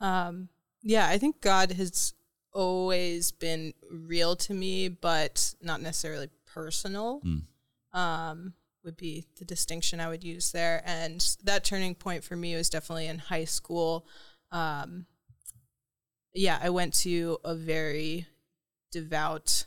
Um, 0.00 0.50
yeah, 0.82 1.08
I 1.08 1.16
think 1.16 1.40
God 1.40 1.72
has 1.72 2.12
always 2.52 3.32
been 3.32 3.74
real 3.90 4.36
to 4.36 4.54
me, 4.54 4.88
but 4.88 5.54
not 5.62 5.80
necessarily 5.80 6.28
personal. 6.46 7.20
Mm. 7.20 7.42
Um, 7.92 8.54
would 8.84 8.96
be 8.96 9.24
the 9.38 9.44
distinction 9.44 10.00
I 10.00 10.08
would 10.08 10.24
use 10.24 10.52
there. 10.52 10.82
And 10.84 11.24
that 11.44 11.64
turning 11.64 11.94
point 11.94 12.24
for 12.24 12.36
me 12.36 12.56
was 12.56 12.68
definitely 12.68 13.06
in 13.06 13.18
high 13.18 13.44
school. 13.44 14.06
Um, 14.50 15.06
yeah, 16.34 16.58
I 16.60 16.70
went 16.70 16.94
to 16.94 17.38
a 17.44 17.54
very 17.54 18.26
devout 18.90 19.66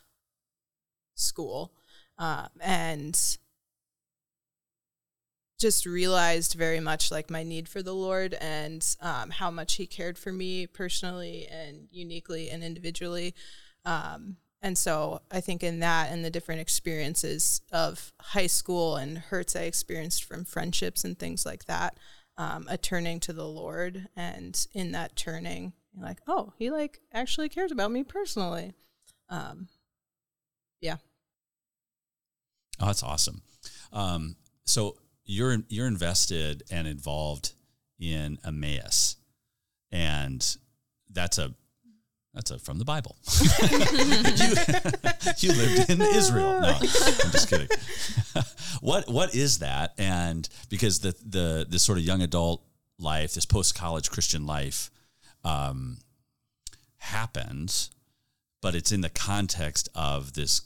school. 1.16 1.72
Um, 2.18 2.50
and 2.60 3.38
just 5.60 5.86
realized 5.86 6.54
very 6.54 6.80
much 6.80 7.12
like 7.12 7.30
my 7.30 7.44
need 7.44 7.70
for 7.70 7.82
the 7.82 7.94
Lord 7.94 8.34
and 8.36 8.86
um, 9.02 9.30
how 9.30 9.50
much 9.50 9.76
He 9.76 9.88
cared 9.88 10.18
for 10.18 10.32
me 10.32 10.68
personally 10.68 11.48
and 11.50 11.88
uniquely 11.92 12.50
and 12.50 12.64
individually. 12.64 13.34
Um, 13.86 14.38
and 14.62 14.78
so 14.78 15.22
I 15.32 15.42
think 15.42 15.64
in 15.64 15.80
that 15.80 16.12
and 16.12 16.26
the 16.26 16.30
different 16.30 16.62
experiences 16.62 17.62
of 17.72 18.12
high 18.20 18.48
school 18.48 18.96
and 18.96 19.18
hurts 19.18 19.56
I 19.56 19.62
experienced 19.62 20.24
from 20.24 20.44
friendships 20.44 21.04
and 21.04 21.18
things 21.18 21.46
like 21.46 21.66
that, 21.66 21.98
um, 22.38 22.66
a 22.68 22.78
turning 22.78 23.20
to 23.22 23.34
the 23.34 23.48
Lord. 23.48 24.08
And 24.16 24.60
in 24.74 24.92
that 24.92 25.16
turning, 25.16 25.74
like, 25.98 26.18
oh, 26.28 26.54
He 26.58 26.70
like 26.70 27.00
actually 27.14 27.48
cares 27.48 27.72
about 27.72 27.92
me 27.92 28.04
personally. 28.04 28.74
Um, 29.30 29.68
yeah. 30.82 30.98
Oh, 32.80 32.88
that's 32.88 33.04
awesome. 33.04 33.42
Um, 33.94 34.36
so 34.66 34.98
you're 35.26 35.58
you're 35.70 35.88
invested 35.88 36.64
and 36.72 36.88
involved 36.88 37.54
in 38.00 38.38
Emmaus, 38.46 39.18
and 39.92 40.58
that's 41.10 41.38
a 41.38 41.54
that's 42.34 42.52
a 42.52 42.60
from 42.60 42.80
the 42.80 42.86
Bible. 42.86 43.16
you, 45.40 45.50
you 45.50 45.58
lived 45.58 45.90
in 45.90 46.02
Israel. 46.02 46.62
No, 46.62 46.68
I'm 46.70 47.32
just 47.32 47.50
kidding. 47.50 47.70
what 48.82 49.10
what 49.10 49.34
is 49.34 49.60
that? 49.60 49.94
And 49.98 50.48
because 50.70 51.00
the 51.00 51.16
the 51.26 51.66
this 51.68 51.84
sort 51.84 51.98
of 51.98 52.04
young 52.04 52.22
adult 52.22 52.62
life, 53.00 53.34
this 53.34 53.46
post 53.46 53.76
college 53.76 54.12
Christian 54.12 54.46
life, 54.46 54.92
um, 55.44 55.98
happens, 56.98 57.90
but 58.62 58.76
it's 58.76 58.92
in 58.92 59.02
the 59.02 59.10
context 59.10 59.90
of 59.96 60.34
this 60.34 60.62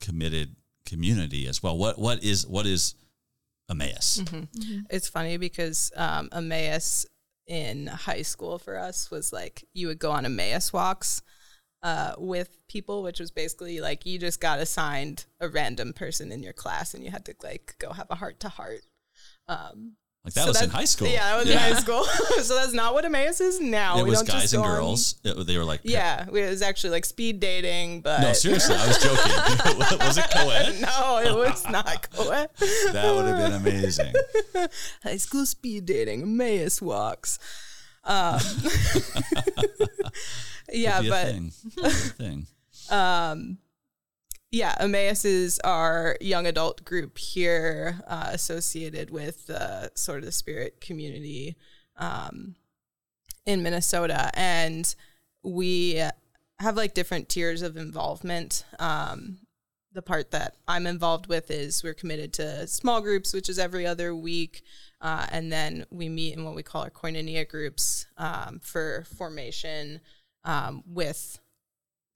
committed 0.00 0.56
community 0.84 1.46
as 1.48 1.62
well. 1.62 1.76
What 1.76 1.98
what 1.98 2.22
is 2.22 2.46
what 2.46 2.66
is 2.66 2.94
Emmaus? 3.70 4.22
It's 4.90 5.08
funny 5.08 5.36
because 5.36 5.92
um, 5.96 6.28
Emmaus 6.32 7.06
in 7.46 7.86
high 7.86 8.22
school 8.22 8.58
for 8.58 8.76
us 8.76 9.10
was 9.10 9.32
like 9.32 9.64
you 9.72 9.86
would 9.86 9.98
go 9.98 10.10
on 10.10 10.26
Emmaus 10.26 10.72
walks 10.72 11.22
uh, 11.82 12.14
with 12.18 12.58
people, 12.68 13.02
which 13.02 13.20
was 13.20 13.30
basically 13.30 13.80
like 13.80 14.04
you 14.04 14.18
just 14.18 14.40
got 14.40 14.58
assigned 14.58 15.26
a 15.40 15.48
random 15.48 15.92
person 15.92 16.32
in 16.32 16.42
your 16.42 16.52
class 16.52 16.94
and 16.94 17.04
you 17.04 17.10
had 17.10 17.24
to 17.24 17.34
like 17.42 17.76
go 17.78 17.92
have 17.92 18.08
a 18.10 18.16
heart 18.16 18.40
to 18.40 18.48
heart. 18.48 18.80
Like 20.26 20.34
that 20.34 20.48
was 20.48 20.60
in 20.60 20.70
high 20.70 20.86
school. 20.86 21.06
Yeah, 21.06 21.22
that 21.22 21.38
was 21.38 21.48
in 21.48 21.56
high 21.56 21.74
school. 21.74 22.02
so 22.42 22.56
that's 22.56 22.72
not 22.72 22.94
what 22.94 23.04
Emmaus 23.04 23.40
is 23.40 23.60
now. 23.60 24.00
It 24.00 24.02
We 24.02 24.10
was 24.10 24.18
don't 24.18 24.26
just 24.26 24.38
guys 24.38 24.54
and 24.54 24.64
girls. 24.64 25.14
It- 25.22 25.46
they 25.46 25.56
were 25.56 25.62
like 25.64 25.82
yeah, 25.84 26.26
it 26.26 26.32
was 26.32 26.62
actually 26.62 26.90
like 26.90 27.04
speed 27.04 27.38
dating, 27.38 28.00
but 28.00 28.22
No, 28.22 28.32
seriously, 28.32 28.74
I 28.74 28.88
was 28.88 28.98
joking. 29.00 29.78
was 30.00 30.18
it 30.18 30.26
co-ed? 30.34 30.80
no, 30.80 31.18
it 31.18 31.32
was 31.32 31.64
not 31.68 32.10
co-ed. 32.10 32.50
That 32.92 33.14
would 33.14 33.26
have 33.26 33.38
been 33.38 33.52
amazing. 33.52 34.12
high 35.04 35.18
school 35.18 35.46
speed 35.46 35.86
dating, 35.86 36.22
Emmaus 36.22 36.82
walks. 36.82 37.38
Um, 38.02 38.40
yeah, 40.72 41.02
but 41.08 41.26
thing. 41.28 41.50
Thing. 42.18 43.58
Yeah, 44.56 44.74
Emmaus 44.80 45.26
is 45.26 45.60
our 45.64 46.16
young 46.18 46.46
adult 46.46 46.82
group 46.82 47.18
here, 47.18 48.00
uh, 48.06 48.30
associated 48.32 49.10
with 49.10 49.50
uh, 49.50 49.94
Sword 49.94 50.20
of 50.20 50.24
the 50.24 50.32
Spirit 50.32 50.80
community 50.80 51.56
um, 51.98 52.54
in 53.44 53.62
Minnesota, 53.62 54.30
and 54.32 54.94
we 55.42 56.02
have 56.58 56.74
like 56.74 56.94
different 56.94 57.28
tiers 57.28 57.60
of 57.60 57.76
involvement. 57.76 58.64
Um, 58.78 59.40
the 59.92 60.00
part 60.00 60.30
that 60.30 60.56
I'm 60.66 60.86
involved 60.86 61.26
with 61.26 61.50
is 61.50 61.84
we're 61.84 61.92
committed 61.92 62.32
to 62.34 62.66
small 62.66 63.02
groups, 63.02 63.34
which 63.34 63.50
is 63.50 63.58
every 63.58 63.86
other 63.86 64.16
week. 64.16 64.62
Uh, 65.02 65.26
and 65.32 65.52
then 65.52 65.84
we 65.90 66.08
meet 66.08 66.34
in 66.34 66.44
what 66.46 66.54
we 66.54 66.62
call 66.62 66.80
our 66.80 66.88
koinonia 66.88 67.46
groups 67.46 68.06
um, 68.16 68.60
for 68.62 69.04
formation 69.18 70.00
um, 70.44 70.82
with 70.86 71.40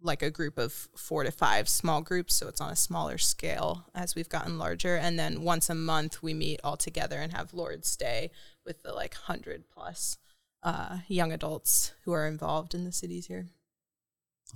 like 0.03 0.23
a 0.23 0.31
group 0.31 0.59
of 0.59 0.73
four 0.73 1.25
to 1.25 1.31
five 1.31 1.69
small 1.69 2.01
groups. 2.01 2.35
So 2.35 2.49
it's 2.49 2.61
on 2.61 2.71
a 2.73 2.77
smaller 2.77 3.19
scale 3.19 3.87
as 3.95 4.15
we've 4.15 4.29
gotten 4.29 4.59
larger. 4.59 4.97
And 4.97 5.19
then 5.19 5.43
once 5.43 5.69
a 5.69 5.75
month, 5.75 6.23
we 6.23 6.35
meet 6.35 6.61
all 6.65 6.77
together 6.77 7.19
and 7.19 7.33
have 7.33 7.55
Lord's 7.55 7.97
Day 7.97 8.31
with 8.65 8.83
the 8.83 8.93
like 8.93 9.15
100 9.15 9.65
plus 9.71 10.19
uh, 10.63 10.99
young 11.09 11.33
adults 11.33 11.93
who 12.05 12.13
are 12.13 12.27
involved 12.27 12.75
in 12.75 12.85
the 12.85 12.93
cities 12.93 13.27
here. 13.27 13.47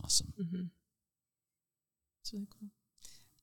Awesome. 0.03 0.33
It's 2.23 2.33
really 2.33 2.49
cool. 2.59 2.69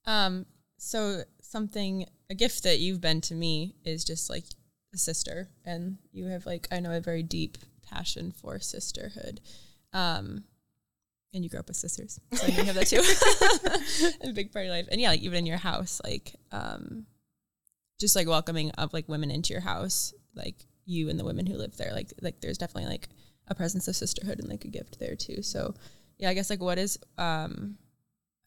Um, 0.05 0.45
so 0.77 1.23
something 1.41 2.07
a 2.29 2.35
gift 2.35 2.63
that 2.63 2.79
you've 2.79 3.01
been 3.01 3.21
to 3.21 3.35
me 3.35 3.75
is 3.85 4.03
just 4.03 4.29
like 4.29 4.45
a 4.93 4.97
sister, 4.97 5.49
and 5.63 5.97
you 6.11 6.25
have 6.25 6.45
like 6.45 6.67
I 6.71 6.79
know 6.79 6.91
a 6.91 6.99
very 6.99 7.23
deep 7.23 7.57
passion 7.87 8.31
for 8.31 8.59
sisterhood. 8.59 9.39
Um, 9.93 10.45
and 11.33 11.43
you 11.43 11.49
grew 11.49 11.59
up 11.59 11.67
with 11.67 11.77
sisters, 11.77 12.19
so 12.33 12.47
you 12.47 12.63
have 12.63 12.75
that 12.75 12.87
too. 12.87 14.27
a 14.29 14.33
big 14.33 14.51
part 14.51 14.65
of 14.65 14.71
life, 14.71 14.87
and 14.91 14.99
yeah, 14.99 15.09
like 15.09 15.21
even 15.21 15.39
in 15.39 15.45
your 15.45 15.57
house, 15.57 16.01
like 16.03 16.35
um, 16.51 17.05
just 17.99 18.15
like 18.15 18.27
welcoming 18.27 18.71
of 18.71 18.93
like 18.93 19.07
women 19.07 19.31
into 19.31 19.53
your 19.53 19.61
house, 19.61 20.13
like 20.35 20.65
you 20.85 21.09
and 21.09 21.19
the 21.19 21.25
women 21.25 21.45
who 21.45 21.55
live 21.55 21.77
there, 21.77 21.93
like 21.93 22.11
like 22.21 22.41
there's 22.41 22.57
definitely 22.57 22.89
like 22.89 23.09
a 23.47 23.55
presence 23.55 23.87
of 23.87 23.95
sisterhood 23.95 24.39
and 24.39 24.49
like 24.49 24.65
a 24.65 24.69
gift 24.69 24.99
there 24.99 25.15
too. 25.15 25.41
So 25.41 25.75
yeah, 26.17 26.29
I 26.29 26.33
guess 26.33 26.49
like 26.49 26.61
what 26.61 26.77
is 26.77 26.97
um 27.17 27.77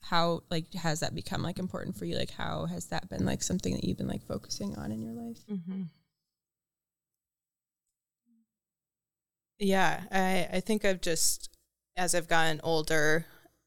how 0.03 0.43
like 0.51 0.73
has 0.75 1.01
that 1.01 1.15
become 1.15 1.43
like 1.43 1.59
important 1.59 1.97
for 1.97 2.05
you? 2.05 2.17
Like 2.17 2.31
how 2.31 2.67
has 2.67 2.87
that 2.87 3.09
been 3.09 3.25
like 3.25 3.43
something 3.43 3.75
that 3.75 3.85
you've 3.85 3.99
been 3.99 4.09
like 4.09 4.27
focusing 4.27 4.77
on 4.77 4.93
in 4.93 5.01
your 5.03 5.13
life? 5.15 5.39
Yeah, 9.59 10.03
I, 10.11 10.49
I 10.57 10.61
think 10.61 10.85
I've 10.85 11.01
just, 11.01 11.49
as 11.97 12.15
I've 12.15 12.29
gotten 12.29 12.61
older 12.63 13.27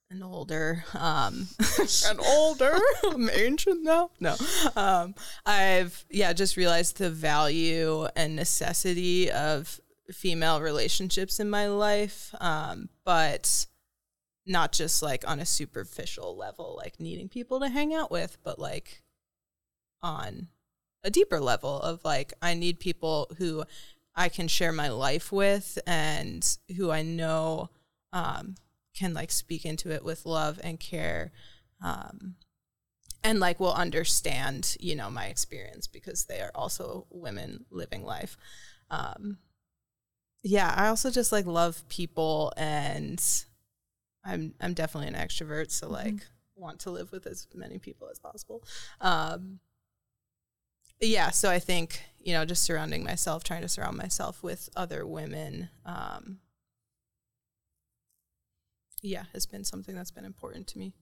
and 0.09 0.23
older, 0.23 0.85
um, 0.93 1.47
and 2.07 2.19
older, 2.19 2.77
I'm 3.11 3.29
ancient 3.29 3.83
now. 3.83 4.11
No, 4.19 4.35
um, 4.75 5.15
I've, 5.45 6.05
yeah, 6.09 6.33
just 6.33 6.57
realized 6.57 6.97
the 6.97 7.09
value 7.09 8.07
and 8.15 8.35
necessity 8.35 9.29
of 9.31 9.79
female 10.11 10.61
relationships 10.61 11.39
in 11.39 11.49
my 11.49 11.67
life. 11.67 12.33
Um, 12.39 12.89
but 13.03 13.67
not 14.45 14.71
just 14.71 15.01
like 15.01 15.27
on 15.27 15.39
a 15.39 15.45
superficial 15.45 16.35
level, 16.35 16.75
like 16.77 16.99
needing 16.99 17.27
people 17.27 17.59
to 17.59 17.69
hang 17.69 17.93
out 17.93 18.09
with, 18.09 18.37
but 18.43 18.57
like 18.57 19.03
on 20.01 20.47
a 21.03 21.09
deeper 21.09 21.39
level 21.39 21.79
of 21.81 22.03
like, 22.05 22.33
I 22.41 22.53
need 22.53 22.79
people 22.79 23.29
who 23.37 23.65
I 24.15 24.29
can 24.29 24.47
share 24.47 24.71
my 24.71 24.89
life 24.89 25.31
with 25.31 25.77
and 25.85 26.45
who 26.77 26.89
I 26.91 27.01
know 27.01 27.69
um, 28.13 28.55
can 28.95 29.13
like 29.13 29.31
speak 29.31 29.65
into 29.65 29.91
it 29.91 30.03
with 30.03 30.25
love 30.25 30.59
and 30.63 30.79
care. 30.79 31.31
Um, 31.83 32.35
and 33.23 33.39
like 33.39 33.59
will 33.59 33.73
understand, 33.73 34.77
you 34.79 34.95
know, 34.95 35.09
my 35.09 35.25
experience 35.25 35.87
because 35.87 36.25
they 36.25 36.39
are 36.39 36.51
also 36.55 37.07
women 37.09 37.65
living 37.69 38.03
life. 38.03 38.37
Um, 38.89 39.37
yeah, 40.43 40.73
I 40.75 40.87
also 40.87 41.11
just 41.11 41.31
like 41.31 41.45
love 41.45 41.83
people 41.89 42.53
and 42.55 43.21
I'm 44.23 44.53
I'm 44.59 44.73
definitely 44.73 45.07
an 45.07 45.27
extrovert, 45.27 45.71
so 45.71 45.89
like 45.89 46.27
want 46.55 46.79
to 46.81 46.91
live 46.91 47.11
with 47.11 47.25
as 47.27 47.47
many 47.53 47.79
people 47.79 48.09
as 48.11 48.19
possible. 48.19 48.63
Um, 48.99 49.59
yeah, 50.99 51.31
so 51.31 51.49
I 51.49 51.59
think 51.59 52.01
you 52.19 52.33
know 52.33 52.45
just 52.45 52.63
surrounding 52.63 53.03
myself, 53.03 53.43
trying 53.43 53.61
to 53.61 53.69
surround 53.69 53.97
myself 53.97 54.43
with 54.43 54.69
other 54.75 55.05
women. 55.05 55.69
Um, 55.85 56.39
yeah, 59.01 59.23
has 59.33 59.45
been 59.45 59.63
something 59.63 59.95
that's 59.95 60.11
been 60.11 60.25
important 60.25 60.67
to 60.67 60.77
me. 60.79 60.93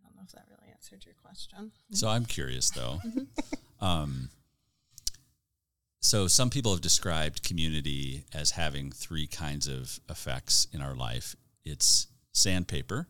I 0.00 0.06
don't 0.06 0.16
know 0.16 0.22
if 0.24 0.32
that 0.32 0.46
really 0.48 0.72
answered 0.72 1.04
your 1.04 1.14
question. 1.22 1.72
So 1.92 2.08
I'm 2.08 2.24
curious 2.24 2.70
though. 2.70 3.00
um, 3.80 4.30
so 6.00 6.26
some 6.26 6.48
people 6.50 6.72
have 6.72 6.80
described 6.80 7.42
community 7.42 8.24
as 8.34 8.52
having 8.52 8.90
three 8.90 9.26
kinds 9.26 9.68
of 9.68 10.00
effects 10.08 10.66
in 10.72 10.80
our 10.80 10.94
life. 10.94 11.36
It's 11.64 12.06
sandpaper. 12.32 12.96
Have 12.96 13.06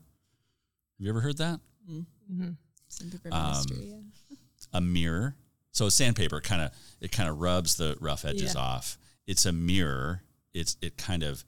you 1.05 1.09
ever 1.09 1.21
heard 1.21 1.37
that? 1.37 1.59
Sandpaper 2.89 3.29
Um, 3.31 3.51
ministry, 3.51 3.77
yeah. 3.85 4.37
a 4.73 4.81
mirror. 4.81 5.35
So 5.71 5.87
sandpaper 5.87 6.41
kind 6.41 6.61
of 6.61 6.71
it 6.99 7.11
kind 7.13 7.29
of 7.29 7.39
rubs 7.39 7.75
the 7.77 7.97
rough 8.01 8.25
edges 8.25 8.53
Yeah. 8.55 8.61
off. 8.61 8.97
It's 9.25 9.45
a 9.45 9.51
mirror. 9.53 10.23
It's 10.53 10.75
it 10.81 10.97
kind 10.97 11.23
of 11.23 11.45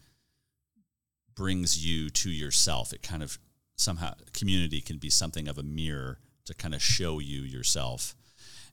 brings 1.35 1.85
you 1.85 2.09
to 2.09 2.29
yourself. 2.29 2.93
It 2.93 3.01
kind 3.03 3.23
of 3.23 3.39
somehow 3.75 4.13
community 4.33 4.81
can 4.81 4.97
be 4.97 5.09
something 5.09 5.47
of 5.47 5.57
a 5.57 5.63
mirror 5.63 6.19
to 6.45 6.53
kind 6.53 6.73
of 6.73 6.81
show 6.81 7.19
you 7.19 7.41
yourself. 7.41 8.15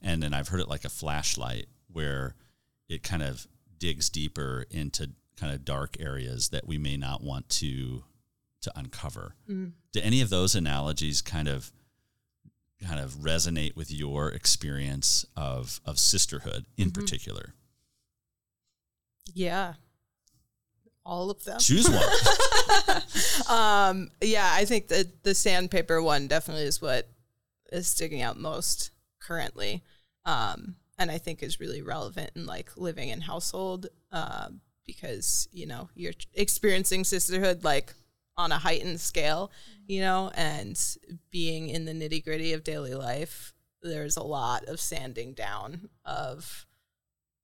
And 0.02 0.22
then 0.22 0.34
I've 0.34 0.48
heard 0.48 0.60
it 0.60 0.68
like 0.68 0.84
a 0.84 0.90
flashlight 0.90 1.66
where 1.88 2.34
it 2.88 3.02
kind 3.02 3.22
of 3.22 3.46
digs 3.78 4.10
deeper 4.10 4.66
into 4.70 5.10
kind 5.36 5.52
of 5.52 5.64
dark 5.64 5.96
areas 5.98 6.50
that 6.50 6.66
we 6.66 6.78
may 6.78 6.96
not 6.96 7.22
want 7.22 7.48
to 7.48 8.04
to 8.62 8.72
uncover. 8.76 9.34
Mm-hmm. 9.48 9.70
Do 9.92 10.00
any 10.02 10.20
of 10.20 10.28
those 10.28 10.54
analogies 10.54 11.22
kind 11.22 11.48
of 11.48 11.72
kind 12.86 13.00
of 13.00 13.12
resonate 13.16 13.76
with 13.76 13.90
your 13.90 14.30
experience 14.30 15.24
of 15.36 15.80
of 15.84 15.98
sisterhood 15.98 16.66
in 16.76 16.90
mm-hmm. 16.90 17.00
particular? 17.00 17.54
Yeah, 19.32 19.74
all 21.04 21.30
of 21.30 21.44
them. 21.44 21.58
Choose 21.60 21.88
one. 21.88 22.02
Um, 23.48 24.10
yeah, 24.20 24.48
I 24.52 24.64
think 24.64 24.88
that 24.88 25.24
the 25.24 25.34
sandpaper 25.34 26.00
one 26.00 26.28
definitely 26.28 26.64
is 26.64 26.80
what 26.80 27.08
is 27.72 27.88
sticking 27.88 28.22
out 28.22 28.38
most 28.38 28.92
currently. 29.20 29.82
Um, 30.24 30.76
and 30.98 31.10
I 31.10 31.18
think 31.18 31.42
is 31.42 31.58
really 31.58 31.82
relevant 31.82 32.30
in 32.36 32.46
like 32.46 32.76
living 32.76 33.08
in 33.08 33.22
household, 33.22 33.88
uh, 34.12 34.48
because, 34.86 35.48
you 35.50 35.66
know, 35.66 35.88
you're 35.94 36.12
experiencing 36.34 37.04
sisterhood 37.04 37.64
like 37.64 37.94
on 38.36 38.52
a 38.52 38.58
heightened 38.58 39.00
scale, 39.00 39.50
you 39.86 40.00
know, 40.00 40.30
and 40.34 40.80
being 41.30 41.68
in 41.68 41.84
the 41.84 41.92
nitty 41.92 42.24
gritty 42.24 42.52
of 42.52 42.64
daily 42.64 42.94
life, 42.94 43.52
there's 43.82 44.16
a 44.16 44.22
lot 44.22 44.64
of 44.66 44.80
sanding 44.80 45.32
down 45.32 45.88
of 46.04 46.66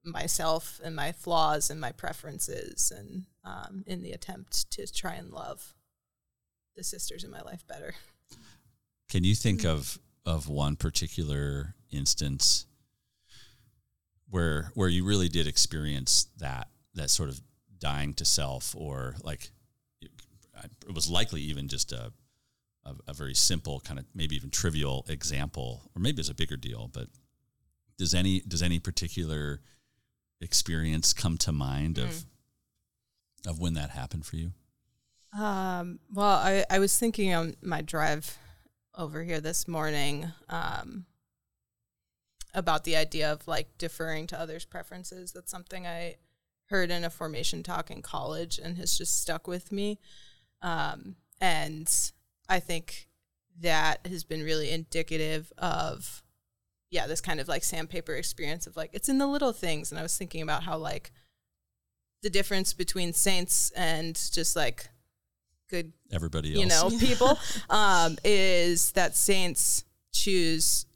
myself 0.06 0.80
and 0.84 0.94
my 0.94 1.12
flaws 1.12 1.68
and 1.70 1.80
my 1.80 1.92
preferences 1.92 2.92
and 2.96 3.24
um, 3.44 3.84
in 3.86 4.02
the 4.02 4.12
attempt 4.12 4.70
to 4.70 4.92
try 4.92 5.14
and 5.14 5.30
love 5.30 5.74
the 6.76 6.84
sisters 6.84 7.24
in 7.24 7.30
my 7.30 7.42
life 7.42 7.66
better. 7.66 7.94
Can 9.08 9.24
you 9.24 9.34
think 9.34 9.64
of 9.64 9.98
of 10.24 10.48
one 10.48 10.76
particular 10.76 11.74
instance 11.90 12.66
where 14.28 14.70
where 14.74 14.88
you 14.88 15.04
really 15.04 15.28
did 15.28 15.46
experience 15.46 16.28
that 16.38 16.68
that 16.94 17.10
sort 17.10 17.28
of 17.28 17.40
dying 17.78 18.14
to 18.14 18.24
self, 18.24 18.74
or 18.76 19.16
like 19.22 19.50
it, 20.00 20.10
it 20.88 20.94
was 20.94 21.08
likely 21.08 21.40
even 21.42 21.68
just 21.68 21.92
a, 21.92 22.12
a 22.84 22.94
a 23.08 23.14
very 23.14 23.34
simple 23.34 23.80
kind 23.80 23.98
of 23.98 24.06
maybe 24.14 24.34
even 24.34 24.50
trivial 24.50 25.06
example, 25.08 25.90
or 25.94 26.00
maybe 26.00 26.20
it's 26.20 26.28
a 26.28 26.34
bigger 26.34 26.56
deal. 26.56 26.90
But 26.92 27.08
does 27.98 28.14
any 28.14 28.40
does 28.40 28.62
any 28.62 28.80
particular 28.80 29.60
experience 30.40 31.12
come 31.12 31.38
to 31.38 31.52
mind 31.52 31.98
of 31.98 32.24
of 33.46 33.60
when 33.60 33.74
that 33.74 33.90
happened 33.90 34.26
for 34.26 34.36
you? 34.36 34.52
Um, 35.32 36.00
well, 36.12 36.36
I, 36.36 36.64
I 36.70 36.78
was 36.78 36.98
thinking 36.98 37.32
on 37.34 37.54
my 37.62 37.82
drive 37.82 38.38
over 38.96 39.22
here 39.22 39.40
this 39.40 39.68
morning 39.68 40.32
um, 40.48 41.04
about 42.54 42.84
the 42.84 42.96
idea 42.96 43.30
of 43.30 43.46
like 43.46 43.68
deferring 43.78 44.26
to 44.28 44.40
others' 44.40 44.64
preferences. 44.64 45.32
That's 45.32 45.50
something 45.50 45.86
I 45.86 46.16
heard 46.66 46.90
in 46.90 47.04
a 47.04 47.10
formation 47.10 47.62
talk 47.62 47.90
in 47.90 48.02
college 48.02 48.58
and 48.58 48.76
has 48.78 48.96
just 48.98 49.20
stuck 49.20 49.46
with 49.46 49.70
me. 49.70 50.00
Um, 50.62 51.16
and 51.40 51.88
I 52.48 52.58
think 52.60 53.08
that 53.60 54.06
has 54.06 54.24
been 54.24 54.42
really 54.42 54.70
indicative 54.70 55.52
of, 55.58 56.22
yeah, 56.90 57.06
this 57.06 57.20
kind 57.20 57.40
of 57.40 57.48
like 57.48 57.64
sandpaper 57.64 58.14
experience 58.14 58.66
of 58.66 58.76
like, 58.76 58.90
it's 58.92 59.08
in 59.08 59.18
the 59.18 59.26
little 59.26 59.52
things. 59.52 59.90
And 59.90 59.98
I 59.98 60.02
was 60.02 60.16
thinking 60.16 60.42
about 60.42 60.62
how 60.62 60.76
like 60.76 61.12
the 62.22 62.30
difference 62.30 62.72
between 62.72 63.12
saints 63.12 63.70
and 63.76 64.14
just 64.32 64.56
like 64.56 64.88
good 65.68 65.92
Everybody 66.12 66.54
else, 66.54 66.60
you 66.60 66.66
know 66.66 66.98
people 67.06 67.38
um, 67.70 68.16
is 68.24 68.92
that 68.92 69.16
saints 69.16 69.84
choose 70.12 70.86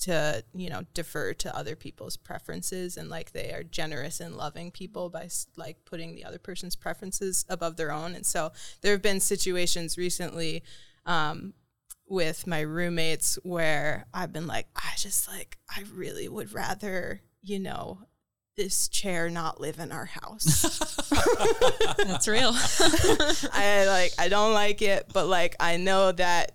to 0.00 0.42
you 0.54 0.70
know 0.70 0.82
defer 0.94 1.34
to 1.34 1.54
other 1.54 1.76
people's 1.76 2.16
preferences 2.16 2.96
and 2.96 3.08
like 3.08 3.32
they 3.32 3.52
are 3.52 3.62
generous 3.62 4.18
and 4.20 4.34
loving 4.34 4.70
people 4.70 5.10
by 5.10 5.28
like 5.56 5.84
putting 5.84 6.14
the 6.14 6.24
other 6.24 6.38
person's 6.38 6.74
preferences 6.74 7.44
above 7.48 7.76
their 7.76 7.92
own 7.92 8.14
and 8.14 8.24
so 8.24 8.50
there 8.80 8.92
have 8.92 9.02
been 9.02 9.20
situations 9.20 9.98
recently 9.98 10.62
um, 11.04 11.52
with 12.10 12.46
my 12.46 12.60
roommates 12.60 13.38
where 13.42 14.06
i've 14.12 14.32
been 14.32 14.46
like 14.46 14.66
i 14.76 14.90
just 14.96 15.28
like 15.28 15.56
i 15.74 15.82
really 15.94 16.28
would 16.28 16.52
rather 16.52 17.22
you 17.42 17.58
know 17.58 18.00
this 18.56 18.88
chair 18.88 19.30
not 19.30 19.60
live 19.60 19.78
in 19.78 19.90
our 19.90 20.04
house 20.06 20.90
That's 21.96 22.28
real. 22.28 22.52
I 23.52 23.84
like 23.86 24.12
I 24.18 24.28
don't 24.28 24.52
like 24.52 24.82
it, 24.82 25.06
but 25.12 25.26
like 25.26 25.56
I 25.60 25.76
know 25.76 26.12
that 26.12 26.52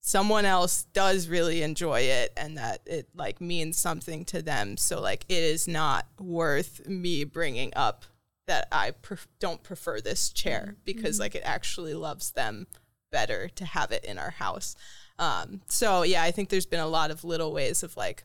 someone 0.00 0.44
else 0.44 0.84
does 0.92 1.28
really 1.28 1.62
enjoy 1.62 2.00
it 2.00 2.32
and 2.36 2.58
that 2.58 2.80
it 2.86 3.08
like 3.14 3.40
means 3.40 3.78
something 3.78 4.24
to 4.26 4.42
them. 4.42 4.76
So 4.76 5.00
like 5.00 5.24
it 5.28 5.42
is 5.42 5.68
not 5.68 6.06
worth 6.20 6.86
me 6.86 7.24
bringing 7.24 7.72
up 7.76 8.04
that 8.46 8.66
I 8.72 8.90
pref- 8.90 9.28
don't 9.38 9.62
prefer 9.62 10.00
this 10.00 10.30
chair 10.30 10.76
because 10.84 11.16
mm-hmm. 11.16 11.22
like 11.22 11.34
it 11.34 11.42
actually 11.44 11.94
loves 11.94 12.32
them 12.32 12.66
better 13.12 13.48
to 13.54 13.64
have 13.64 13.92
it 13.92 14.04
in 14.04 14.18
our 14.18 14.30
house. 14.30 14.74
Um, 15.18 15.60
so 15.68 16.02
yeah, 16.02 16.24
I 16.24 16.32
think 16.32 16.48
there's 16.48 16.66
been 16.66 16.80
a 16.80 16.88
lot 16.88 17.12
of 17.12 17.22
little 17.22 17.52
ways 17.52 17.84
of 17.84 17.96
like 17.96 18.24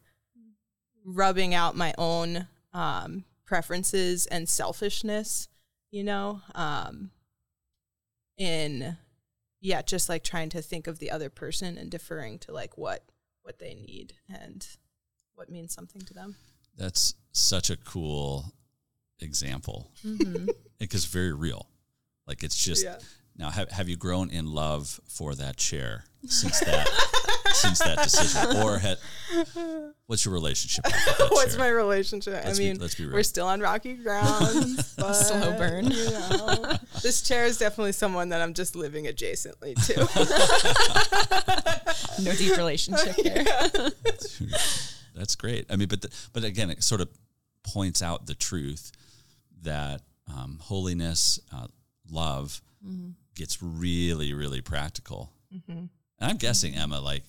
rubbing 1.06 1.54
out 1.54 1.76
my 1.76 1.94
own 1.98 2.48
um, 2.74 3.26
preferences 3.46 4.26
and 4.26 4.50
selfishness, 4.50 5.48
you 5.92 6.04
know, 6.04 6.42
um, 6.56 7.12
in 8.38 8.98
yeah, 9.60 9.82
just 9.82 10.10
like 10.10 10.24
trying 10.24 10.50
to 10.50 10.62
think 10.62 10.88
of 10.88 11.00
the 11.00 11.12
other 11.12 11.30
person 11.30 11.78
and 11.78 11.90
deferring 11.92 12.40
to 12.40 12.52
like 12.52 12.78
what 12.78 13.04
what 13.42 13.60
they 13.60 13.74
need 13.74 14.14
and 14.30 14.68
what 15.36 15.50
means 15.50 15.74
something 15.74 16.02
to 16.02 16.14
them. 16.14 16.36
That's 16.76 17.16
such 17.32 17.70
a 17.70 17.78
cool 17.78 18.54
example 19.20 19.92
because 20.80 21.06
very 21.06 21.34
real. 21.34 21.68
Like 22.28 22.44
it's 22.44 22.62
just 22.64 22.84
Yeah. 22.84 22.98
Now. 23.38 23.50
Have, 23.50 23.72
have 23.72 23.90
you 23.90 23.98
grown 23.98 24.30
in 24.30 24.52
love 24.52 25.00
for 25.08 25.36
that 25.36 25.58
chair 25.58 26.06
since 26.26 26.60
that 26.62 26.88
since 27.54 27.80
that 27.80 27.98
decision, 28.04 28.58
or 28.58 28.78
had, 28.78 28.98
what's 30.08 30.26
your 30.26 30.34
relationship? 30.34 30.84
With 30.86 31.18
that 31.18 31.28
What's 31.32 31.52
chair? 31.56 31.60
my 31.60 31.70
relationship? 31.70 32.34
Let's 32.34 32.60
I 32.60 32.62
be- 32.62 32.70
mean, 32.70 32.80
let's 32.80 32.96
be 32.96 33.06
real. 33.06 33.14
we're 33.14 33.24
still 33.24 33.48
on 33.48 33.60
rocky 33.62 33.94
ground. 33.96 34.84
but, 34.98 35.14
Slow 35.14 35.58
burn. 35.58 35.90
You 35.92 36.10
know, 36.12 36.74
this 37.02 37.22
chair 37.22 37.46
is 37.46 37.58
definitely 37.58 37.94
someone 37.94 38.30
that 38.30 38.42
I'm 38.42 38.54
just 38.54 38.76
living 38.76 39.06
adjacently 39.06 39.76
to. 39.88 39.96
no 42.24 42.34
deep 42.36 42.58
relationship 42.58 43.16
there. 43.18 43.44
That's 45.16 45.36
great. 45.36 45.66
I 45.70 45.76
mean, 45.78 45.88
but 45.88 46.02
the, 46.02 46.10
but 46.34 46.44
again, 46.44 46.70
it 46.70 46.84
sort 46.84 47.02
of 47.02 47.10
points 47.64 48.02
out 48.02 48.28
the 48.28 48.36
truth 48.36 48.92
that 49.64 50.02
um, 50.32 50.60
holiness, 50.62 51.40
uh, 51.54 51.68
love, 52.12 52.62
gets 53.38 53.62
really, 53.62 54.34
really 54.34 54.62
practical. 54.62 55.32
Mm-hmm. 55.54 55.72
And 55.72 55.90
I'm 56.20 56.38
guessing 56.38 56.76
Emma, 56.76 57.00
like, 57.00 57.24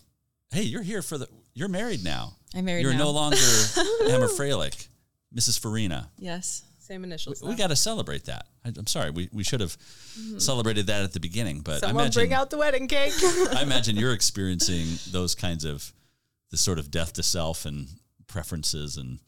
hey, 0.51 0.63
you're 0.63 0.83
here 0.83 1.03
for 1.03 1.19
the. 1.19 1.29
You're 1.55 1.69
married 1.69 2.05
now. 2.05 2.35
I'm 2.55 2.65
married 2.65 2.83
You're 2.83 2.93
now. 2.93 3.05
no 3.05 3.11
longer 3.13 3.37
Emma 3.37 4.29
Freilich, 4.29 4.89
Mrs. 5.35 5.59
Farina. 5.59 6.09
Yes. 6.19 6.63
Same 6.79 7.05
initials. 7.05 7.43
We 7.43 7.51
though. 7.51 7.57
got 7.57 7.67
to 7.67 7.77
celebrate 7.77 8.25
that. 8.25 8.47
I, 8.65 8.73
I'm 8.77 8.87
sorry, 8.87 9.11
we, 9.11 9.29
we 9.33 9.45
should 9.45 9.61
have 9.61 9.77
mm-hmm. 9.77 10.39
celebrated 10.39 10.87
that 10.87 11.03
at 11.03 11.13
the 11.13 11.21
beginning, 11.21 11.61
but 11.61 11.77
I 11.85 11.89
Someone 11.89 12.05
imagine 12.05 12.21
bring 12.21 12.33
out 12.33 12.49
the 12.49 12.57
wedding 12.57 12.89
cake. 12.89 13.13
I 13.23 13.61
imagine 13.63 13.97
you're 13.97 14.15
experiencing 14.15 14.87
those 15.13 15.35
kinds 15.35 15.65
of 15.65 15.93
the 16.51 16.57
sort 16.57 16.79
of 16.79 16.91
death 16.91 17.13
to 17.15 17.23
self 17.23 17.67
and 17.67 17.89
preferences 18.27 18.97
and 18.97 19.19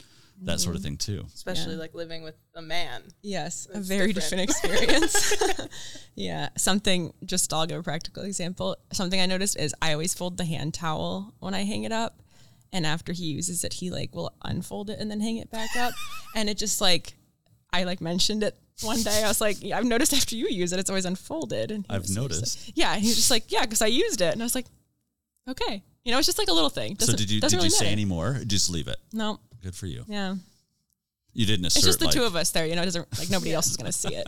that 0.42 0.60
sort 0.60 0.74
of 0.76 0.82
mm-hmm. 0.82 0.88
thing 0.88 0.96
too. 0.96 1.26
Especially 1.34 1.74
Yeah. 1.74 1.80
like 1.80 1.94
living 1.94 2.22
with 2.22 2.34
a 2.54 2.62
man. 2.62 3.02
Yes, 3.22 3.66
a 3.72 3.80
very 3.80 4.12
different. 4.12 4.48
different, 4.48 5.04
experience. 5.04 5.68
yeah, 6.14 6.48
something. 6.56 7.12
Just 7.24 7.52
I'll 7.52 7.66
give 7.66 7.78
a 7.78 7.82
practical 7.82 8.24
example. 8.24 8.76
Something 8.92 9.20
I 9.20 9.26
noticed 9.26 9.58
is 9.58 9.74
I 9.82 9.92
always 9.92 10.14
fold 10.14 10.36
the 10.36 10.44
hand 10.44 10.74
towel 10.74 11.34
when 11.40 11.54
I 11.54 11.64
hang 11.64 11.84
it 11.84 11.92
up, 11.92 12.20
and 12.72 12.86
after 12.86 13.12
he 13.12 13.24
uses 13.24 13.64
it, 13.64 13.74
he 13.74 13.90
like 13.90 14.14
will 14.14 14.32
unfold 14.42 14.90
it 14.90 14.98
and 14.98 15.10
then 15.10 15.20
hang 15.20 15.36
it 15.36 15.50
back 15.50 15.76
up, 15.76 15.92
and 16.34 16.48
it 16.48 16.56
just 16.58 16.80
like 16.80 17.14
I 17.72 17.84
like 17.84 18.00
mentioned 18.00 18.42
it 18.42 18.56
one 18.82 19.02
day. 19.02 19.22
I 19.22 19.28
was 19.28 19.40
like, 19.40 19.62
yeah, 19.62 19.76
I've 19.78 19.84
noticed 19.84 20.14
after 20.14 20.36
you 20.36 20.48
use 20.48 20.72
it, 20.72 20.78
it's 20.80 20.90
always 20.90 21.04
unfolded. 21.04 21.70
And 21.70 21.84
I've 21.90 22.02
was 22.02 22.08
just 22.08 22.18
like- 22.18 22.30
noticed. 22.30 22.72
yeah, 22.74 22.94
and 22.94 23.02
he 23.02 23.08
just 23.08 23.30
like, 23.30 23.52
yeah, 23.52 23.62
because 23.62 23.82
I 23.82 23.86
used 23.86 24.20
it, 24.20 24.32
and 24.32 24.42
I 24.42 24.44
was 24.44 24.54
like, 24.54 24.66
okay, 25.48 25.82
you 26.04 26.12
know, 26.12 26.18
it's 26.18 26.26
just 26.26 26.38
like 26.38 26.48
a 26.48 26.52
little 26.52 26.70
thing. 26.70 26.92
So 26.98 27.06
Doesn't- 27.06 27.18
did 27.18 27.30
you 27.30 27.40
did 27.40 27.42
doesn't 27.42 27.58
you 27.58 27.64
really 27.64 27.70
say 27.70 27.84
matter. 27.84 27.92
any 27.92 28.04
more? 28.06 28.40
Just 28.46 28.70
leave 28.70 28.88
it. 28.88 28.96
No. 29.12 29.38
Good 29.62 29.74
for 29.74 29.86
you. 29.86 30.04
Yeah, 30.08 30.34
You 31.32 31.46
didn't 31.46 31.66
assert 31.66 31.78
it's 31.78 31.86
just 31.86 31.98
the 32.00 32.06
like, 32.06 32.14
two 32.14 32.24
of 32.24 32.34
us 32.36 32.50
there. 32.50 32.66
You 32.66 32.74
know, 32.76 32.82
it 32.82 32.86
doesn't 32.86 33.18
like 33.18 33.30
nobody 33.30 33.52
else 33.52 33.68
is 33.68 33.76
gonna 33.76 33.92
see 33.92 34.14
it. 34.14 34.26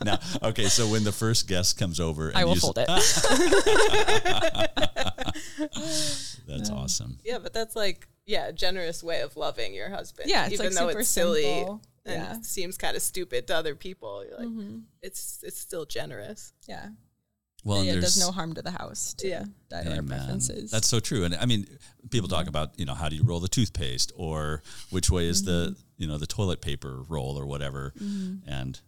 now. 0.04 0.18
Okay, 0.42 0.66
so 0.66 0.86
when 0.88 1.04
the 1.04 1.12
first 1.12 1.48
guest 1.48 1.78
comes 1.78 2.00
over, 2.00 2.28
and 2.28 2.36
I 2.36 2.44
will 2.44 2.52
you 2.52 2.56
s- 2.56 2.62
fold 2.62 2.78
it. 2.78 2.88
That's 6.46 6.70
awesome. 6.70 7.18
Yeah, 7.24 7.38
but 7.38 7.52
that's 7.52 7.76
like 7.76 8.08
yeah, 8.26 8.48
a 8.48 8.52
generous 8.52 9.02
way 9.02 9.20
of 9.22 9.36
loving 9.36 9.74
your 9.74 9.88
husband. 9.90 10.28
Yeah, 10.30 10.44
it's, 10.46 10.54
even 10.54 10.66
like, 10.66 10.74
though 10.74 10.88
super 10.88 11.00
it's 11.00 11.08
silly 11.08 11.42
simple. 11.42 11.80
and 12.04 12.14
Yeah. 12.22 12.32
Mm-hmm. 12.32 12.42
seems 12.42 12.78
kind 12.78 12.96
of 12.96 13.02
stupid 13.02 13.46
to 13.48 13.56
other 13.56 13.74
people. 13.74 14.24
You're 14.24 14.38
like, 14.38 14.48
it's 15.02 15.40
it's 15.42 15.58
still 15.58 15.84
generous. 15.86 16.52
Yeah. 16.66 16.88
Well, 17.68 17.78
and 17.78 17.86
yeah, 17.86 17.92
it 17.92 18.00
there's 18.00 18.14
does 18.14 18.26
no 18.26 18.32
harm 18.32 18.54
to 18.54 18.62
the 18.62 18.70
house. 18.70 19.14
To 19.18 19.28
Yeah. 19.28 19.44
diet 19.68 19.88
our 19.96 20.02
preferences. 20.02 20.70
That's 20.70 20.88
so 20.88 21.00
true. 21.00 21.24
And 21.24 21.34
I 21.34 21.46
mean, 21.46 21.66
people 22.10 22.28
Mm-hmm. 22.28 22.36
talk 22.36 22.46
about, 22.48 22.78
you 22.78 22.84
know, 22.86 22.94
how 22.94 23.08
do 23.08 23.16
you 23.16 23.22
roll 23.22 23.40
the 23.40 23.48
toothpaste 23.48 24.12
or 24.16 24.62
which 24.90 25.10
way 25.10 25.26
is 25.26 25.44
the, 25.44 25.70
Mm-hmm. 25.70 25.80
you 26.02 26.06
know, 26.08 26.18
the 26.18 26.26
toilet 26.26 26.60
paper 26.60 27.02
roll 27.08 27.38
or 27.38 27.46
whatever. 27.46 27.92
And 28.46 28.80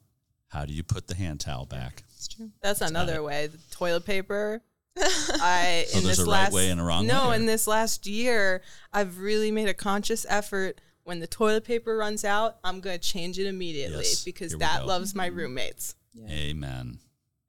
how 0.49 0.64
do 0.64 0.73
you 0.73 0.83
put 0.83 1.07
the 1.09 1.14
hand 1.14 1.40
towel 1.40 1.66
back? 1.66 2.03
That's 2.11 2.29
true. 2.29 2.51
That's 2.62 2.81
another 2.81 3.23
way. 3.23 3.47
The 3.49 3.59
toilet 3.71 4.05
paper. 4.05 4.62
I 4.99 5.85
So 5.88 5.99
in 5.99 6.05
there's 6.05 6.16
this 6.16 6.27
a 6.27 6.31
right 6.31 6.31
last 6.45 6.53
way 6.53 6.71
and 6.71 6.81
a 6.81 6.85
wrong 6.85 7.07
no, 7.07 7.29
way, 7.29 7.33
or- 7.35 7.37
in 7.37 7.47
this 7.47 7.66
last 7.66 8.07
year, 8.07 8.62
I've 8.93 9.19
really 9.19 9.51
made 9.51 9.69
a 9.69 9.75
conscious 9.75 10.27
effort. 10.29 10.81
When 11.05 11.21
the 11.21 11.27
toilet 11.27 11.64
paper 11.64 11.97
runs 11.97 12.25
out, 12.25 12.59
I'm 12.64 12.81
gonna 12.81 12.99
change 12.99 13.38
it 13.38 13.47
immediately 13.47 14.05
Yes, 14.05 14.25
because 14.25 14.53
that 14.57 14.81
go. 14.81 14.87
loves 14.87 15.14
my 15.14 15.27
roommates, 15.27 15.95
Amen. 16.29 16.99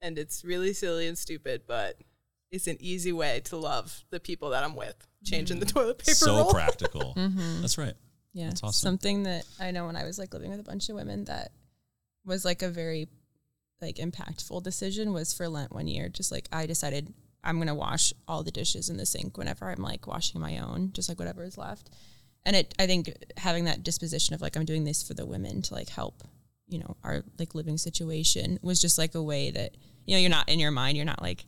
And 0.02 0.18
it's 0.18 0.44
really 0.44 0.74
silly 0.74 1.08
and 1.08 1.18
stupid, 1.18 1.64
but 1.68 1.98
it's 2.52 2.68
an 2.68 2.78
easy 2.80 3.14
way 3.14 3.42
to 3.46 3.58
love 3.58 4.04
the 4.10 4.20
people 4.20 4.50
that 4.50 4.64
I'm 4.64 4.76
with. 4.76 4.96
Changing 5.24 5.60
the 5.60 5.66
toilet 5.66 6.00
paper 6.00 6.16
so 6.16 6.36
roll. 6.36 6.52
practical. 6.54 7.14
Mm-hmm. 7.16 7.62
That's 7.62 7.78
right. 7.78 7.94
Yeah. 8.34 8.48
That's 8.48 8.64
awesome. 8.64 8.88
Something 8.90 9.24
that 9.24 9.46
I 9.60 9.72
know 9.72 9.86
when 9.86 9.96
I 9.96 10.04
was 10.04 10.18
like 10.18 10.34
living 10.34 10.50
with 10.50 10.60
a 10.60 10.64
bunch 10.64 10.90
of 10.90 10.96
women 10.96 11.26
that 11.26 11.52
was 12.26 12.44
like 12.44 12.62
a 12.62 12.70
very 12.70 13.08
like 13.82 13.98
impactful 13.98 14.64
decision 14.64 15.14
was 15.14 15.34
for 15.34 15.48
Lent 15.48 15.72
one 15.74 15.88
year. 15.88 16.10
Just 16.10 16.32
like 16.32 16.48
I 16.52 16.66
decided 16.66 17.14
I'm 17.44 17.60
gonna 17.60 17.76
wash 17.76 18.14
all 18.28 18.44
the 18.44 18.52
dishes 18.52 18.90
in 18.90 18.98
the 18.98 19.06
sink 19.06 19.38
whenever 19.38 19.70
I'm 19.70 19.82
like 19.82 20.08
washing 20.08 20.42
my 20.42 20.58
own, 20.58 20.92
just 20.94 21.08
like 21.10 21.20
whatever 21.20 21.44
is 21.44 21.58
left. 21.58 21.90
and 22.46 22.56
it 22.56 22.74
I 22.80 22.88
think 22.88 23.14
having 23.38 23.66
that 23.66 23.84
disposition 23.84 24.34
of 24.34 24.42
like 24.42 24.56
I'm 24.58 24.66
doing 24.66 24.84
this 24.84 25.04
for 25.04 25.14
the 25.14 25.26
women 25.26 25.62
to 25.64 25.74
like 25.74 25.90
help, 25.90 26.24
you 26.68 26.80
know, 26.80 26.98
our 27.04 27.24
like 27.38 27.54
living 27.56 27.78
situation 27.78 28.60
was 28.62 28.82
just 28.82 28.98
like 28.98 29.14
a 29.16 29.24
way 29.24 29.52
that 29.52 29.78
you 30.06 30.16
know 30.16 30.20
you're 30.20 30.30
not 30.30 30.50
in 30.50 30.60
your 30.60 30.72
mind 30.72 30.98
you're 30.98 31.06
not 31.06 31.22
like 31.22 31.46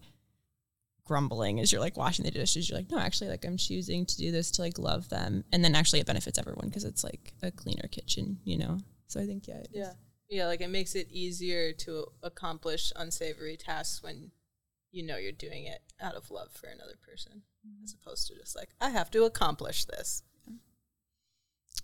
grumbling 1.06 1.60
as 1.60 1.72
you're 1.72 1.82
like 1.82 1.98
washing 1.98 2.24
the 2.24 2.32
dishes 2.32 2.70
you're 2.70 2.78
like 2.78 2.90
no 2.90 2.98
actually 2.98 3.30
like 3.30 3.46
i'm 3.46 3.58
choosing 3.58 4.06
to 4.06 4.18
do 4.18 4.32
this 4.32 4.52
to 4.52 4.62
like 4.62 4.80
love 4.80 5.10
them 5.10 5.44
and 5.52 5.64
then 5.64 5.76
actually 5.76 6.00
it 6.00 6.08
benefits 6.08 6.38
everyone 6.38 6.68
because 6.68 6.86
it's 6.86 7.04
like 7.04 7.34
a 7.44 7.52
cleaner 7.52 7.88
kitchen 7.92 8.40
you 8.46 8.58
know 8.58 8.78
so 9.08 9.20
i 9.20 9.26
think 9.26 9.48
yeah 9.48 9.56
it 9.56 9.68
is. 9.74 9.78
Yeah. 9.80 9.94
Yeah, 10.34 10.48
like 10.48 10.62
it 10.62 10.70
makes 10.72 10.96
it 10.96 11.12
easier 11.12 11.74
to 11.74 12.08
accomplish 12.24 12.92
unsavory 12.96 13.56
tasks 13.56 14.02
when 14.02 14.32
you 14.92 15.04
know 15.06 15.18
you're 15.18 15.32
doing 15.32 15.66
it 15.66 15.82
out 16.02 16.16
of 16.16 16.32
love 16.32 16.52
for 16.54 16.66
another 16.66 16.96
person 17.08 17.44
mm-hmm. 17.66 17.84
as 17.84 17.94
opposed 17.94 18.28
to 18.28 18.36
just 18.36 18.56
like, 18.56 18.70
I 18.82 18.90
have 18.90 19.12
to 19.12 19.26
accomplish 19.26 19.86
this. 19.86 20.24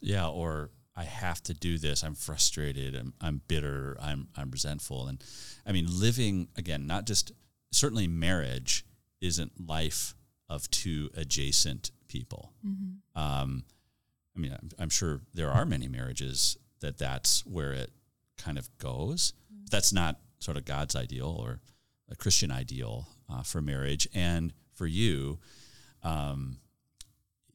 Yeah, 0.02 0.28
or 0.28 0.72
I 1.00 1.04
have 1.06 1.42
to 1.44 1.54
do 1.54 1.78
this. 1.78 2.04
I'm 2.04 2.14
frustrated. 2.14 2.94
I'm, 2.94 3.14
I'm 3.22 3.42
bitter. 3.48 3.98
I'm, 4.02 4.28
I'm 4.36 4.52
resentful. 4.52 5.08
And 5.08 5.24
I 5.66 5.72
mean, 5.72 5.88
living 5.90 6.50
again, 6.58 6.88
not 6.88 7.08
just 7.08 7.32
certainly 7.72 8.06
marriage 8.06 8.86
isn't 9.22 9.66
life 9.66 10.14
of 10.50 10.70
two 10.72 11.10
adjacent 11.16 11.92
people. 12.10 12.52
Um, 13.16 13.64
I 14.36 14.40
mean, 14.42 14.52
I'm, 14.52 14.70
I'm 14.78 14.90
sure 14.90 15.22
there 15.34 15.50
are 15.50 15.66
many 15.66 15.88
marriages 15.88 16.58
that 16.82 16.98
that's 16.98 17.46
where 17.46 17.72
it 17.72 17.92
kind 18.38 18.58
of 18.58 18.70
goes. 18.78 19.32
That's 19.72 19.94
not 19.94 20.20
sort 20.40 20.58
of 20.58 20.66
God's 20.66 20.98
ideal 20.98 21.34
or 21.40 21.62
a 22.12 22.16
Christian 22.18 22.52
ideal 22.52 23.08
uh, 23.32 23.44
for 23.44 23.62
marriage. 23.62 24.06
And 24.14 24.52
for 24.74 24.86
you, 24.88 25.40
um, 26.04 26.58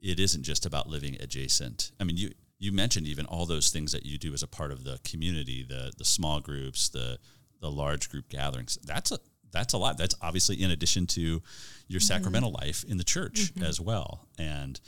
it 0.00 0.18
isn't 0.18 0.44
just 0.44 0.64
about 0.64 0.88
living 0.88 1.18
adjacent. 1.20 1.92
I 2.00 2.04
mean, 2.04 2.16
you 2.16 2.30
you 2.64 2.72
mentioned 2.72 3.06
even 3.06 3.26
all 3.26 3.44
those 3.44 3.68
things 3.68 3.92
that 3.92 4.06
you 4.06 4.16
do 4.16 4.32
as 4.32 4.42
a 4.42 4.46
part 4.46 4.72
of 4.72 4.84
the 4.84 4.98
community, 5.04 5.62
the 5.62 5.92
the 5.98 6.04
small 6.04 6.40
groups, 6.40 6.88
the 6.88 7.18
the 7.60 7.70
large 7.70 8.08
group 8.10 8.28
gatherings. 8.28 8.78
That's 8.82 9.12
a 9.12 9.18
that's 9.52 9.74
a 9.74 9.78
lot. 9.78 9.98
That's 9.98 10.14
obviously 10.22 10.62
in 10.62 10.70
addition 10.70 11.06
to 11.08 11.20
your 11.20 11.40
mm-hmm. 11.40 11.98
sacramental 11.98 12.52
life 12.52 12.82
in 12.88 12.96
the 12.96 13.04
church 13.04 13.52
mm-hmm. 13.54 13.64
as 13.64 13.80
well, 13.80 14.26
and 14.38 14.80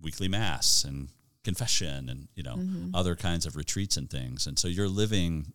weekly 0.00 0.28
mass 0.28 0.84
and 0.84 1.08
confession 1.42 2.08
and 2.08 2.28
you 2.34 2.44
know 2.44 2.54
mm-hmm. 2.54 2.94
other 2.94 3.16
kinds 3.16 3.46
of 3.46 3.56
retreats 3.56 3.96
and 3.96 4.08
things. 4.08 4.46
And 4.46 4.56
so 4.56 4.68
you're 4.68 4.88
living 4.88 5.52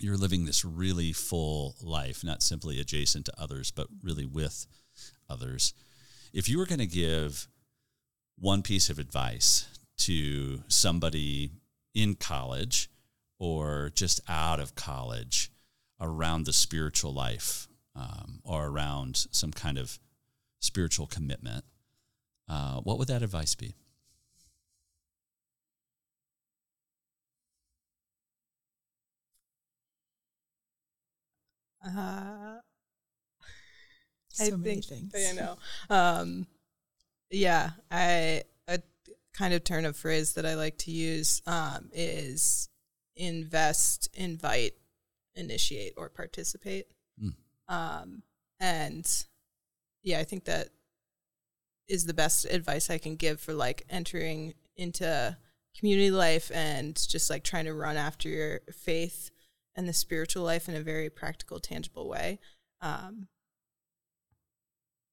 you're 0.00 0.16
living 0.16 0.46
this 0.46 0.64
really 0.64 1.12
full 1.12 1.76
life, 1.82 2.24
not 2.24 2.42
simply 2.42 2.80
adjacent 2.80 3.26
to 3.26 3.32
others, 3.38 3.70
but 3.70 3.86
really 4.02 4.26
with 4.26 4.66
others. 5.28 5.74
If 6.32 6.48
you 6.48 6.58
were 6.58 6.66
going 6.66 6.80
to 6.80 6.86
give 6.86 7.48
one 8.36 8.62
piece 8.62 8.88
of 8.90 8.98
advice 8.98 9.68
to 9.98 10.62
somebody 10.68 11.52
in 11.94 12.14
college 12.14 12.90
or 13.38 13.90
just 13.94 14.20
out 14.28 14.60
of 14.60 14.74
college 14.74 15.50
around 16.00 16.44
the 16.46 16.52
spiritual 16.52 17.12
life 17.12 17.68
um, 17.96 18.40
or 18.44 18.66
around 18.66 19.26
some 19.30 19.52
kind 19.52 19.78
of 19.78 19.98
spiritual 20.60 21.06
commitment, 21.06 21.64
uh, 22.48 22.80
what 22.80 22.98
would 22.98 23.08
that 23.08 23.22
advice 23.22 23.54
be? 23.54 23.74
Uh, 31.86 32.60
so 34.30 34.44
I 34.44 34.50
many 34.50 34.80
think 34.80 35.12
things 35.12 35.30
I 35.30 35.32
know. 35.32 35.56
Um, 35.90 36.46
yeah, 37.30 37.70
I 37.90 38.02
a 38.02 38.42
kind 39.34 39.52
of 39.52 39.64
turn 39.64 39.84
of 39.84 39.96
phrase 39.96 40.34
that 40.34 40.46
I 40.46 40.54
like 40.54 40.78
to 40.78 40.90
use 40.90 41.42
um, 41.46 41.90
is 41.92 42.68
invest, 43.16 44.08
invite, 44.14 44.74
initiate, 45.34 45.94
or 45.96 46.08
participate. 46.08 46.86
Mm. 47.22 47.34
Um, 47.68 48.22
and 48.60 49.06
yeah, 50.02 50.20
I 50.20 50.24
think 50.24 50.44
that 50.44 50.68
is 51.88 52.06
the 52.06 52.14
best 52.14 52.44
advice 52.46 52.88
I 52.88 52.98
can 52.98 53.16
give 53.16 53.40
for 53.40 53.52
like 53.52 53.84
entering 53.90 54.54
into 54.76 55.36
community 55.78 56.10
life 56.10 56.50
and 56.54 56.96
just 57.08 57.28
like 57.28 57.42
trying 57.42 57.64
to 57.64 57.74
run 57.74 57.96
after 57.96 58.28
your 58.28 58.60
faith 58.72 59.30
and 59.74 59.88
the 59.88 59.92
spiritual 59.92 60.44
life 60.44 60.68
in 60.68 60.76
a 60.76 60.80
very 60.80 61.10
practical, 61.10 61.58
tangible 61.58 62.08
way. 62.08 62.38
Um, 62.80 63.28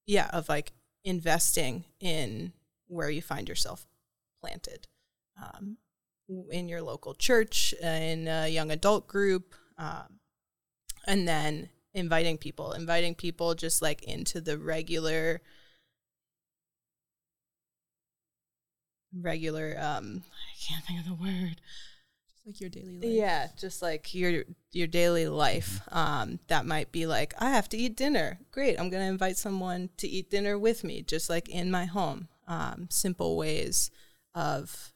yeah, 0.06 0.30
of 0.32 0.50
like 0.50 0.72
investing 1.04 1.86
in 2.00 2.54
where 2.88 3.10
you 3.10 3.22
find 3.22 3.50
yourself 3.50 3.88
planted 4.42 4.88
um, 5.42 5.78
in 6.52 6.68
your 6.70 6.82
local 6.82 7.14
church, 7.14 7.74
uh, 7.84 7.88
in 7.88 8.28
a 8.28 8.48
young 8.48 8.72
adult 8.72 9.08
group, 9.08 9.54
um, 9.78 10.20
and 11.08 11.28
then 11.28 11.70
inviting 11.94 12.38
people, 12.38 12.72
inviting 12.74 13.16
people 13.16 13.56
just 13.56 13.82
like 13.82 14.04
into 14.04 14.42
the 14.42 14.58
regular, 14.58 15.42
regular. 19.20 19.76
Um, 19.80 20.24
I 20.30 20.56
can't 20.68 20.86
think 20.86 21.00
of 21.00 21.06
the 21.06 21.14
word. 21.14 21.62
Just 22.30 22.46
like 22.46 22.62
your 22.62 22.70
daily 22.70 22.96
life 22.96 23.04
Yeah, 23.04 23.48
just 23.58 23.82
like 23.82 24.14
your 24.14 24.44
your 24.72 24.88
daily 24.88 25.28
life. 25.28 25.82
Um, 25.92 26.40
that 26.48 26.66
might 26.66 26.92
be 26.92 27.06
like 27.06 27.34
I 27.40 27.50
have 27.52 27.70
to 27.70 27.78
eat 27.78 27.96
dinner. 27.98 28.40
Great, 28.52 28.80
I'm 28.80 28.90
gonna 28.90 29.06
invite 29.06 29.38
someone 29.38 29.90
to 29.98 30.08
eat 30.08 30.30
dinner 30.30 30.58
with 30.58 30.84
me, 30.84 31.02
just 31.02 31.30
like 31.30 31.50
in 31.50 31.72
my 31.72 31.86
home. 31.86 32.28
Um, 32.48 32.88
simple 32.90 33.38
ways 33.38 33.92
of 34.34 34.94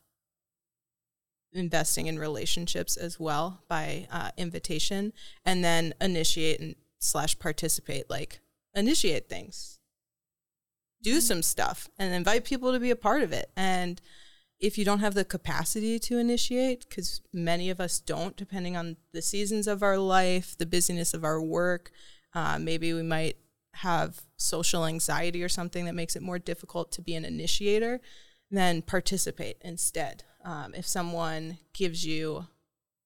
investing 1.53 2.07
in 2.07 2.19
relationships 2.19 2.97
as 2.97 3.19
well 3.19 3.63
by 3.67 4.07
uh, 4.11 4.31
invitation, 4.37 5.13
and 5.45 5.63
then 5.63 5.93
initiate 6.01 6.59
and 6.59 6.75
slash 6.99 7.37
participate. 7.39 8.09
Like 8.09 8.39
initiate 8.73 9.29
things, 9.29 9.79
do 11.01 11.21
some 11.21 11.41
stuff, 11.41 11.87
and 11.97 12.13
invite 12.13 12.43
people 12.45 12.71
to 12.73 12.79
be 12.79 12.91
a 12.91 12.95
part 12.95 13.23
of 13.23 13.31
it. 13.31 13.49
And 13.55 14.01
if 14.59 14.77
you 14.77 14.85
don't 14.85 14.99
have 14.99 15.13
the 15.13 15.25
capacity 15.25 15.99
to 15.99 16.17
initiate, 16.17 16.87
because 16.87 17.21
many 17.33 17.69
of 17.69 17.79
us 17.79 17.99
don't, 17.99 18.35
depending 18.35 18.75
on 18.77 18.97
the 19.13 19.21
seasons 19.21 19.67
of 19.67 19.83
our 19.83 19.97
life, 19.97 20.57
the 20.57 20.65
busyness 20.65 21.13
of 21.13 21.23
our 21.23 21.41
work, 21.41 21.91
uh, 22.33 22.57
maybe 22.59 22.93
we 22.93 23.03
might 23.03 23.37
have 23.75 24.21
social 24.37 24.85
anxiety 24.85 25.43
or 25.43 25.49
something 25.49 25.85
that 25.85 25.95
makes 25.95 26.15
it 26.15 26.21
more 26.21 26.39
difficult 26.39 26.91
to 26.93 27.01
be 27.01 27.15
an 27.15 27.25
initiator, 27.25 27.99
then 28.57 28.81
participate 28.81 29.57
instead. 29.61 30.23
Um, 30.43 30.73
if 30.75 30.85
someone 30.85 31.57
gives 31.73 32.05
you 32.05 32.47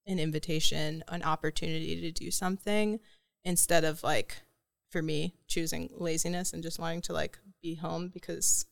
an 0.06 0.20
invitation, 0.20 1.04
an 1.08 1.24
opportunity 1.24 2.02
to 2.02 2.12
do 2.12 2.32
something, 2.32 3.00
instead 3.44 3.84
of 3.84 4.04
like, 4.04 4.42
for 4.90 5.02
me, 5.02 5.36
choosing 5.48 5.90
laziness 5.96 6.52
and 6.52 6.64
just 6.64 6.80
wanting 6.80 7.02
to 7.02 7.14
like 7.14 7.38
be 7.62 7.76
home 7.76 8.10
because 8.10 8.66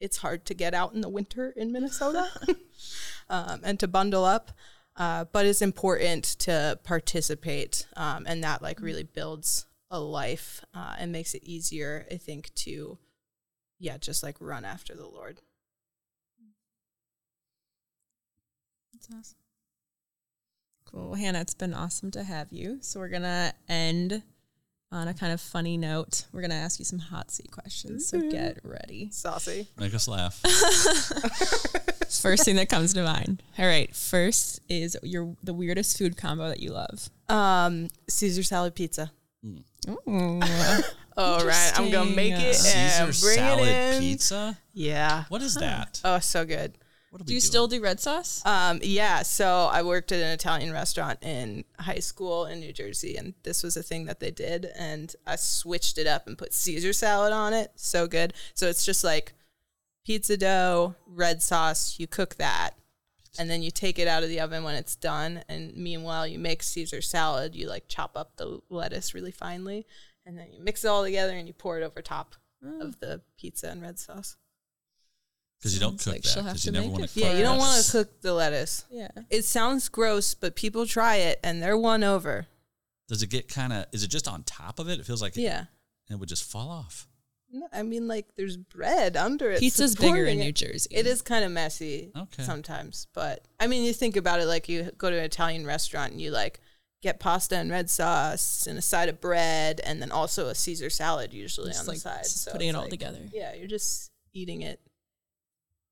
it's 0.00 0.18
hard 0.18 0.44
to 0.46 0.54
get 0.54 0.74
out 0.74 0.92
in 0.92 1.00
the 1.00 1.08
winter 1.08 1.52
in 1.56 1.72
Minnesota 1.72 2.28
um, 3.30 3.60
and 3.64 3.80
to 3.80 3.88
bundle 3.88 4.24
up. 4.24 4.52
Uh, 4.96 5.26
but 5.30 5.44
it's 5.44 5.60
important 5.60 6.24
to 6.24 6.78
participate, 6.82 7.86
um, 7.98 8.24
and 8.26 8.42
that 8.42 8.62
like 8.62 8.80
really 8.80 9.02
builds 9.02 9.66
a 9.90 10.00
life 10.00 10.64
uh, 10.74 10.94
and 10.98 11.12
makes 11.12 11.34
it 11.34 11.44
easier, 11.44 12.06
I 12.10 12.16
think, 12.16 12.54
to 12.54 12.98
yeah, 13.78 13.98
just 13.98 14.22
like 14.22 14.36
run 14.40 14.64
after 14.64 14.94
the 14.94 15.06
Lord. 15.06 15.42
That's 19.10 19.20
awesome. 19.20 19.36
Cool. 20.86 21.06
Well, 21.10 21.14
Hannah, 21.14 21.40
it's 21.40 21.54
been 21.54 21.74
awesome 21.74 22.10
to 22.12 22.22
have 22.22 22.52
you. 22.52 22.78
So 22.80 23.00
we're 23.00 23.08
gonna 23.08 23.52
end 23.68 24.22
on 24.92 25.08
a 25.08 25.14
kind 25.14 25.32
of 25.32 25.40
funny 25.40 25.76
note. 25.76 26.26
We're 26.32 26.42
gonna 26.42 26.54
ask 26.54 26.78
you 26.78 26.84
some 26.84 27.00
hot 27.00 27.30
seat 27.30 27.50
questions. 27.50 28.08
So 28.08 28.20
get 28.30 28.58
ready. 28.62 29.08
Saucy. 29.10 29.68
Make 29.78 29.94
us 29.94 30.06
laugh. 30.08 30.40
First 32.20 32.44
thing 32.44 32.56
that 32.56 32.68
comes 32.68 32.94
to 32.94 33.02
mind. 33.02 33.42
All 33.58 33.66
right. 33.66 33.94
First 33.94 34.60
is 34.68 34.96
your 35.02 35.34
the 35.42 35.52
weirdest 35.52 35.98
food 35.98 36.16
combo 36.16 36.48
that 36.48 36.60
you 36.60 36.70
love. 36.70 37.10
Um, 37.28 37.88
Caesar 38.08 38.42
salad 38.44 38.74
pizza. 38.74 39.10
Ooh. 39.44 40.40
All 41.18 41.46
right, 41.46 41.72
I'm 41.76 41.90
gonna 41.90 42.10
make 42.10 42.32
it 42.34 42.40
Interesting. 42.40 42.72
and 42.80 43.14
Caesar 43.14 43.26
bring 43.26 43.36
salad 43.36 43.68
it 43.68 43.94
in. 43.94 44.00
pizza? 44.02 44.58
Yeah. 44.74 45.24
What 45.30 45.40
is 45.42 45.54
that? 45.54 46.00
Oh, 46.04 46.18
so 46.18 46.44
good. 46.44 46.76
What 47.16 47.22
are 47.22 47.24
we 47.24 47.28
do 47.28 47.34
you 47.34 47.40
doing? 47.40 47.50
still 47.50 47.66
do 47.66 47.80
red 47.80 47.98
sauce? 47.98 48.42
Um, 48.44 48.78
yeah, 48.82 49.22
so 49.22 49.70
I 49.72 49.82
worked 49.82 50.12
at 50.12 50.20
an 50.20 50.32
Italian 50.32 50.70
restaurant 50.70 51.18
in 51.22 51.64
high 51.78 52.00
school 52.00 52.44
in 52.44 52.60
New 52.60 52.74
Jersey, 52.74 53.16
and 53.16 53.32
this 53.42 53.62
was 53.62 53.74
a 53.74 53.82
thing 53.82 54.04
that 54.04 54.20
they 54.20 54.30
did, 54.30 54.66
and 54.76 55.16
I 55.26 55.36
switched 55.36 55.96
it 55.96 56.06
up 56.06 56.26
and 56.26 56.36
put 56.36 56.52
Caesar 56.52 56.92
salad 56.92 57.32
on 57.32 57.54
it. 57.54 57.70
So 57.74 58.06
good. 58.06 58.34
So 58.52 58.66
it's 58.66 58.84
just 58.84 59.02
like 59.02 59.32
pizza 60.04 60.36
dough, 60.36 60.94
red 61.06 61.40
sauce. 61.40 61.98
You 61.98 62.06
cook 62.06 62.34
that, 62.34 62.72
and 63.38 63.48
then 63.48 63.62
you 63.62 63.70
take 63.70 63.98
it 63.98 64.08
out 64.08 64.22
of 64.22 64.28
the 64.28 64.40
oven 64.40 64.62
when 64.62 64.74
it's 64.74 64.94
done. 64.94 65.42
And 65.48 65.74
meanwhile, 65.74 66.26
you 66.26 66.38
make 66.38 66.62
Caesar 66.62 67.00
salad. 67.00 67.54
You 67.54 67.66
like 67.66 67.88
chop 67.88 68.10
up 68.14 68.36
the 68.36 68.60
lettuce 68.68 69.14
really 69.14 69.32
finely, 69.32 69.86
and 70.26 70.36
then 70.36 70.52
you 70.52 70.62
mix 70.62 70.84
it 70.84 70.88
all 70.88 71.02
together 71.02 71.32
and 71.32 71.48
you 71.48 71.54
pour 71.54 71.80
it 71.80 71.82
over 71.82 72.02
top 72.02 72.34
of 72.62 73.00
the 73.00 73.22
pizza 73.38 73.70
and 73.70 73.80
red 73.80 73.98
sauce. 73.98 74.36
Because 75.58 75.74
you 75.74 75.80
don't 75.80 75.98
cook 75.98 76.12
like 76.14 76.22
that. 76.22 76.36
Because 76.36 76.66
you 76.66 76.72
never 76.72 76.88
want 76.88 77.02
to 77.02 77.08
for 77.08 77.18
Yeah, 77.20 77.32
you 77.32 77.42
don't 77.42 77.58
want 77.58 77.82
to 77.84 77.90
cook 77.92 78.20
the 78.20 78.32
lettuce. 78.34 78.84
Yeah. 78.90 79.08
It 79.30 79.44
sounds 79.44 79.88
gross, 79.88 80.34
but 80.34 80.54
people 80.54 80.86
try 80.86 81.16
it 81.16 81.40
and 81.42 81.62
they're 81.62 81.78
won 81.78 82.04
over. 82.04 82.46
Does 83.08 83.22
it 83.22 83.30
get 83.30 83.48
kind 83.48 83.72
of? 83.72 83.86
Is 83.92 84.02
it 84.02 84.08
just 84.08 84.28
on 84.28 84.42
top 84.42 84.78
of 84.78 84.88
it? 84.88 85.00
It 85.00 85.06
feels 85.06 85.22
like 85.22 85.36
Yeah. 85.36 85.64
it 86.10 86.16
would 86.18 86.28
just 86.28 86.44
fall 86.44 86.68
off. 86.70 87.08
No, 87.52 87.68
I 87.72 87.84
mean, 87.84 88.08
like, 88.08 88.26
there's 88.36 88.56
bread 88.56 89.16
under 89.16 89.50
it. 89.52 89.60
Pizza's 89.60 89.94
bigger 89.94 90.06
in 90.08 90.12
supporting 90.14 90.38
New 90.40 90.48
it. 90.48 90.54
Jersey. 90.56 90.88
It 90.90 91.06
is 91.06 91.22
kind 91.22 91.44
of 91.44 91.52
messy 91.52 92.10
Okay. 92.16 92.42
sometimes, 92.42 93.06
but 93.14 93.46
I 93.60 93.68
mean, 93.68 93.84
you 93.84 93.92
think 93.92 94.16
about 94.16 94.40
it 94.40 94.46
like 94.46 94.68
you 94.68 94.90
go 94.98 95.10
to 95.10 95.16
an 95.16 95.24
Italian 95.24 95.64
restaurant 95.64 96.10
and 96.12 96.20
you 96.20 96.32
like 96.32 96.60
get 97.02 97.20
pasta 97.20 97.56
and 97.56 97.70
red 97.70 97.88
sauce 97.88 98.66
and 98.66 98.76
a 98.76 98.82
side 98.82 99.08
of 99.08 99.20
bread 99.20 99.80
and 99.84 100.02
then 100.02 100.10
also 100.10 100.48
a 100.48 100.54
Caesar 100.56 100.90
salad 100.90 101.32
usually 101.32 101.68
Just 101.68 101.80
on 101.82 101.86
like 101.86 101.96
the 101.98 102.00
side. 102.00 102.22
just 102.24 102.42
So 102.42 102.50
putting 102.52 102.68
it 102.68 102.74
all 102.74 102.82
like- 102.82 102.90
together. 102.90 103.28
Yeah, 103.32 103.54
you're 103.54 103.68
just 103.68 104.10
eating 104.32 104.62
it 104.62 104.80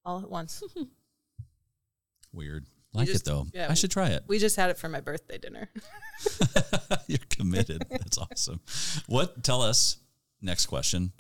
all 0.05 0.21
at 0.21 0.31
once. 0.31 0.63
Weird. 2.33 2.67
Like 2.93 3.07
just- 3.09 3.27
it 3.27 3.31
though. 3.31 3.47
yeah, 3.53 3.67
I 3.71 3.75
should 3.75 3.91
try 3.91 4.09
it. 4.11 4.23
we 4.29 4.39
just 4.39 4.57
had 4.57 4.71
it 4.71 4.79
for 4.79 4.89
my 4.89 5.01
birthday 5.01 5.39
dinner. 5.39 5.69
You're 7.09 7.19
committed. 7.31 7.85
That's 7.91 8.19
awesome. 8.19 8.61
What? 9.07 9.43
Tell 9.43 9.63
us. 9.63 9.99
Next 10.41 10.67
question. 10.67 11.13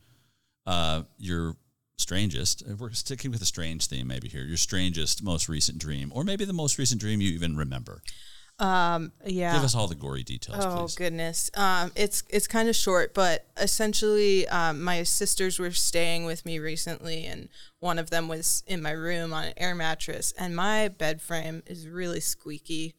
Uh, 0.66 1.02
your 1.18 1.56
strangest. 1.98 2.62
uh, 2.68 2.74
We're 2.76 2.92
sticking 2.92 3.30
with 3.30 3.42
a 3.42 3.46
strange 3.46 3.86
theme, 3.86 4.06
maybe 4.06 4.28
here. 4.28 4.44
Your 4.44 4.56
strangest, 4.56 5.22
most 5.22 5.48
recent 5.48 5.78
dream, 5.78 6.12
or 6.14 6.24
maybe 6.24 6.44
the 6.44 6.52
most 6.52 6.78
recent 6.78 7.00
dream 7.00 7.20
you 7.20 7.30
even 7.32 7.56
remember. 7.56 8.02
Um, 8.58 9.10
yeah. 9.26 9.52
Give 9.52 9.64
us 9.64 9.74
all 9.74 9.88
the 9.88 9.96
gory 9.96 10.22
details, 10.22 10.64
Oh 10.64 10.82
please. 10.82 10.94
goodness. 10.94 11.50
Um, 11.54 11.90
it's 11.96 12.22
it's 12.28 12.46
kind 12.46 12.68
of 12.68 12.76
short, 12.76 13.12
but 13.12 13.46
essentially, 13.56 14.46
um, 14.48 14.82
my 14.82 15.02
sisters 15.02 15.58
were 15.58 15.72
staying 15.72 16.24
with 16.24 16.46
me 16.46 16.58
recently, 16.60 17.24
and 17.26 17.48
one 17.80 17.98
of 17.98 18.10
them 18.10 18.28
was 18.28 18.62
in 18.66 18.80
my 18.80 18.92
room 18.92 19.32
on 19.32 19.44
an 19.44 19.54
air 19.56 19.74
mattress, 19.74 20.32
and 20.38 20.54
my 20.54 20.88
bed 20.88 21.20
frame 21.20 21.62
is 21.66 21.88
really 21.88 22.20
squeaky. 22.20 22.94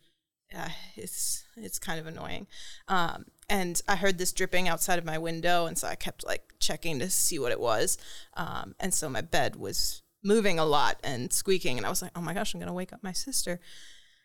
Uh, 0.56 0.70
it's 0.96 1.46
it's 1.56 1.80
kind 1.80 2.00
of 2.00 2.08
annoying. 2.08 2.48
Um, 2.90 3.26
and 3.50 3.82
I 3.88 3.96
heard 3.96 4.18
this 4.18 4.34
dripping 4.34 4.68
outside 4.68 5.00
of 5.00 5.06
my 5.06 5.18
window, 5.18 5.68
and 5.68 5.78
so 5.78 5.88
I 5.88 5.96
kept 5.96 6.26
like 6.26 6.54
checking 6.60 7.00
to 7.00 7.10
see 7.10 7.40
what 7.40 7.52
it 7.54 7.60
was. 7.62 7.98
Um, 8.36 8.76
and 8.80 8.94
so 8.94 9.08
my 9.10 9.22
bed 9.22 9.56
was 9.56 10.02
moving 10.22 10.60
a 10.60 10.66
lot 10.66 11.00
and 11.04 11.32
squeaking, 11.32 11.78
and 11.78 11.86
I 11.86 11.90
was 11.90 12.02
like, 12.02 12.12
"Oh 12.14 12.22
my 12.22 12.34
gosh, 12.34 12.54
I'm 12.54 12.60
gonna 12.60 12.74
wake 12.74 12.92
up 12.92 13.04
my 13.04 13.14
sister." 13.14 13.62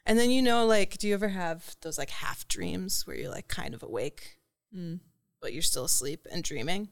And 0.07 0.19
then 0.19 0.31
you 0.31 0.43
know, 0.43 0.67
like, 0.67 0.99
do 0.99 1.09
you 1.09 1.15
ever 1.15 1.29
have 1.29 1.77
those 1.83 1.99
like 1.99 2.11
half 2.11 2.49
dreams 2.49 3.07
where 3.07 3.17
you're 3.17 3.31
like 3.31 3.49
kind 3.49 3.75
of 3.75 3.83
awake, 3.83 4.39
mm. 4.75 5.01
but 5.41 5.53
you're 5.53 5.63
still 5.63 5.85
asleep 5.85 6.27
and 6.31 6.43
dreaming? 6.43 6.89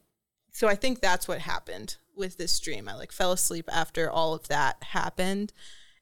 So 0.51 0.67
I 0.67 0.75
think 0.75 0.99
that's 0.99 1.27
what 1.27 1.39
happened 1.39 1.97
with 2.15 2.37
this 2.37 2.59
dream. 2.59 2.87
I 2.87 2.95
like 2.95 3.11
fell 3.11 3.31
asleep 3.31 3.69
after 3.71 4.09
all 4.09 4.33
of 4.33 4.47
that 4.47 4.83
happened, 4.83 5.53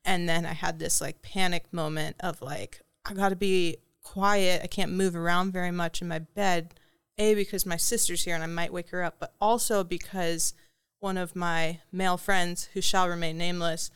and 0.03 0.27
then 0.27 0.45
I 0.45 0.53
had 0.53 0.79
this 0.79 1.01
like 1.01 1.21
panic 1.21 1.71
moment 1.71 2.15
of 2.19 2.41
like, 2.41 2.81
I 3.05 3.13
got 3.13 3.29
to 3.29 3.35
be 3.35 3.77
quiet. 4.01 4.61
I 4.63 4.67
can't 4.67 4.91
move 4.91 5.15
around 5.15 5.51
very 5.51 5.71
much 5.71 6.01
in 6.01 6.07
my 6.07 6.19
bed. 6.19 6.79
A 7.17 7.33
because 7.33 7.65
my 7.65 7.77
sister's 7.77 8.23
here 8.23 8.35
and 8.35 8.43
I 8.43 8.47
might 8.47 8.71
wake 8.71 8.91
her 8.91 9.03
up, 9.03 9.15
but 9.19 9.33
also 9.41 9.83
because 9.83 10.53
one 10.99 11.17
of 11.17 11.35
my 11.35 11.79
male 11.91 12.17
friends 12.17 12.69
who 12.73 12.81
shall 12.81 13.09
remain 13.09 13.37
nameless 13.37 13.91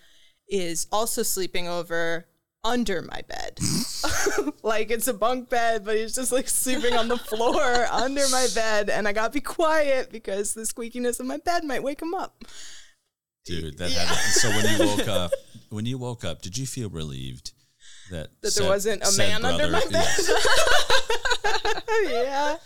is 0.48 0.88
also 0.92 1.24
sleeping 1.24 1.68
over 1.68 2.26
under 2.64 3.02
my 3.02 3.22
bed. 3.28 3.60
like 4.64 4.92
it's 4.92 5.08
a 5.08 5.14
bunk 5.14 5.50
bed, 5.50 5.84
but 5.84 5.96
he's 5.98 6.16
just 6.16 6.32
like 6.32 6.48
sleeping 6.48 6.96
on 6.96 7.08
the 7.08 7.18
floor 7.18 7.62
under 7.92 8.28
my 8.30 8.48
bed. 8.54 8.90
And 8.90 9.08
I 9.08 9.14
gotta 9.14 9.32
be 9.34 9.42
quiet 9.42 10.12
because 10.12 10.54
the 10.54 10.62
squeakiness 10.62 11.20
of 11.20 11.26
my 11.26 11.38
bed 11.38 11.64
might 11.64 11.84
wake 11.84 12.02
him 12.02 12.14
up. 12.14 12.44
Dude, 13.46 13.78
that 13.80 13.92
had 13.92 14.08
so 14.16 14.50
when 14.50 14.80
you 14.80 14.86
woke 14.88 15.08
up, 15.08 15.32
when 15.70 15.86
you 15.86 15.98
woke 15.98 16.24
up, 16.24 16.42
did 16.42 16.58
you 16.58 16.68
feel 16.68 16.90
relieved 16.90 17.54
that 18.12 18.30
That 18.42 18.52
said- 18.52 18.64
there 18.64 18.70
wasn't 18.70 19.02
a 19.04 19.08
said 19.08 19.42
man 19.42 19.46
under 19.46 19.68
my 19.70 19.84
bed? 19.92 20.08
Yeah. 22.04 22.58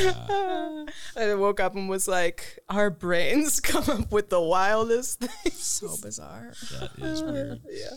yeah. 0.00 0.84
I 1.16 1.34
woke 1.34 1.60
up 1.60 1.74
and 1.74 1.88
was 1.88 2.06
like, 2.06 2.58
our 2.68 2.90
brains 2.90 3.58
come 3.60 3.84
up 3.88 4.12
with 4.12 4.28
the 4.30 4.40
wildest 4.40 5.20
things. 5.20 5.58
so 5.58 5.94
bizarre. 6.00 6.52
that 6.72 6.90
is 6.98 7.22
weird. 7.22 7.60
Yeah. 7.70 7.90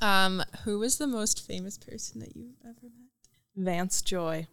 Um, 0.00 0.42
who 0.64 0.78
was 0.78 0.98
the 0.98 1.06
most 1.06 1.46
famous 1.46 1.76
person 1.78 2.20
that 2.20 2.34
you've 2.36 2.56
ever 2.64 2.74
met? 2.82 3.10
Vance 3.56 4.02
Joy. 4.02 4.46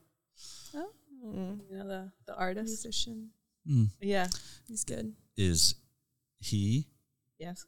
Oh, 0.76 0.90
Mm, 1.26 1.60
you 1.70 1.78
know 1.78 1.88
the, 1.88 2.12
the 2.26 2.36
artist? 2.36 2.68
musician. 2.68 3.30
Yeah. 4.00 4.28
He's 4.68 4.84
good. 4.84 5.14
Is 5.36 5.76
he 6.40 6.88
Yes. 7.40 7.66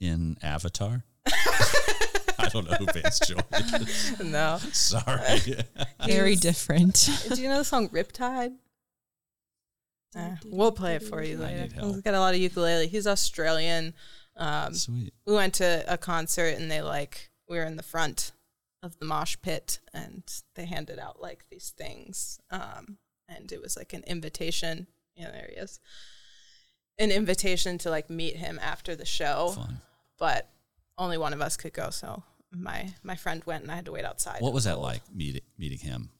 in 0.00 0.36
Avatar? 0.42 1.04
I 1.26 2.48
don't 2.50 2.68
know 2.70 2.76
who 2.76 2.86
Vance 2.86 3.18
Joy 3.20 3.38
is. 3.80 4.20
No. 4.20 4.58
Sorry. 4.72 5.40
Very 6.06 6.36
different. 6.36 7.08
Do 7.34 7.40
you 7.42 7.48
know 7.48 7.58
the 7.58 7.64
song 7.64 7.88
Riptide? 7.90 8.54
Uh, 10.14 10.36
we'll 10.44 10.72
play 10.72 10.96
it 10.96 11.02
for 11.02 11.22
you 11.22 11.38
later. 11.38 11.62
need 11.62 11.72
help. 11.72 11.86
He's 11.94 12.02
got 12.02 12.14
a 12.14 12.20
lot 12.20 12.34
of 12.34 12.40
ukulele. 12.40 12.86
He's 12.86 13.06
Australian. 13.06 13.94
Um, 14.42 14.74
Sweet. 14.74 15.12
we 15.26 15.34
went 15.34 15.54
to 15.54 15.84
a 15.86 15.96
concert 15.96 16.56
and 16.58 16.70
they 16.70 16.82
like 16.82 17.30
we 17.48 17.56
were 17.58 17.64
in 17.64 17.76
the 17.76 17.82
front 17.82 18.32
of 18.82 18.98
the 18.98 19.04
mosh 19.04 19.36
pit 19.42 19.78
and 19.94 20.22
they 20.56 20.64
handed 20.66 20.98
out 20.98 21.20
like 21.22 21.44
these 21.50 21.72
things 21.76 22.40
um, 22.50 22.98
and 23.28 23.52
it 23.52 23.60
was 23.62 23.76
like 23.76 23.92
an 23.92 24.02
invitation 24.06 24.86
know 25.16 25.30
there 25.30 25.48
he 25.54 25.56
is 25.60 25.78
an 26.98 27.10
invitation 27.12 27.78
to 27.78 27.90
like 27.90 28.10
meet 28.10 28.36
him 28.36 28.58
after 28.60 28.96
the 28.96 29.04
show 29.06 29.52
Fun. 29.54 29.76
but 30.18 30.48
only 30.98 31.16
one 31.18 31.32
of 31.32 31.40
us 31.40 31.56
could 31.56 31.72
go 31.72 31.90
so 31.90 32.24
my 32.50 32.92
my 33.04 33.14
friend 33.14 33.42
went 33.46 33.62
and 33.62 33.70
i 33.70 33.76
had 33.76 33.84
to 33.86 33.92
wait 33.92 34.04
outside 34.04 34.40
What 34.40 34.52
was 34.52 34.64
that 34.64 34.78
like 34.80 35.02
meeting 35.14 35.42
meeting 35.56 35.78
him? 35.78 36.10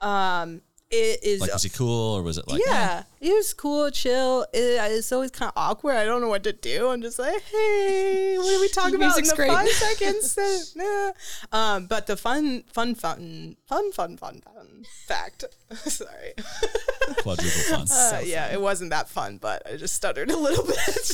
um 0.00 0.62
it 0.90 1.22
is 1.22 1.40
Like 1.40 1.52
was 1.52 1.62
he 1.62 1.68
cool 1.68 2.16
or 2.16 2.22
was 2.22 2.36
it 2.36 2.48
like 2.48 2.60
yeah, 2.66 3.04
he 3.20 3.32
was 3.32 3.54
cool, 3.54 3.90
chill. 3.90 4.42
It, 4.52 4.80
it's 4.92 5.12
always 5.12 5.30
kind 5.30 5.48
of 5.48 5.52
awkward. 5.56 5.94
I 5.94 6.04
don't 6.04 6.20
know 6.20 6.28
what 6.28 6.42
to 6.44 6.52
do. 6.52 6.88
I'm 6.88 7.00
just 7.00 7.18
like, 7.18 7.40
hey, 7.42 8.36
what 8.36 8.56
are 8.56 8.60
we 8.60 8.68
talking 8.72 8.96
about 8.96 9.16
in 9.16 9.24
the 9.24 9.34
great. 9.36 9.50
five 9.50 9.68
seconds? 9.68 10.74
Nah. 10.76 11.12
Um, 11.52 11.86
but 11.86 12.06
the 12.06 12.16
fun, 12.16 12.64
fun, 12.72 12.94
fun, 12.94 13.56
fun, 13.66 13.92
fun, 13.92 14.16
fun, 14.16 14.40
fun 14.40 14.84
fact. 15.06 15.44
Sorry. 15.74 16.34
eh, 16.38 17.14
quadruple 17.18 17.50
fun? 17.50 17.86
Uh, 17.90 18.20
yeah, 18.24 18.52
it 18.52 18.60
wasn't 18.60 18.90
that 18.90 19.08
fun, 19.08 19.38
but 19.38 19.62
I 19.70 19.76
just 19.76 19.94
stuttered 19.94 20.30
a 20.30 20.36
little 20.36 20.64
bit. 20.64 21.12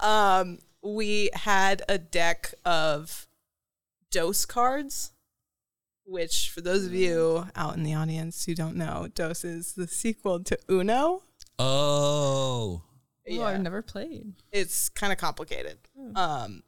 um, 0.00 0.58
we 0.82 1.30
had 1.32 1.82
a 1.88 1.96
deck 1.98 2.52
of 2.64 3.26
DOS 4.10 4.44
cards, 4.44 5.12
which, 6.06 6.50
for 6.50 6.60
those 6.60 6.84
of 6.84 6.94
you 6.94 7.46
out 7.56 7.76
in 7.76 7.82
the 7.82 7.94
audience 7.94 8.44
who 8.44 8.54
don't 8.54 8.76
know, 8.76 9.08
DOS 9.14 9.44
is 9.44 9.72
the 9.74 9.86
sequel 9.88 10.40
to 10.44 10.58
Uno. 10.70 11.22
Oh. 11.58 12.82
Oh, 13.30 13.42
I've 13.42 13.62
never 13.62 13.80
played. 13.80 14.34
it's 14.52 14.90
kind 14.90 15.12
of 15.12 15.18
complicated. 15.18 15.78
Um, 16.14 16.62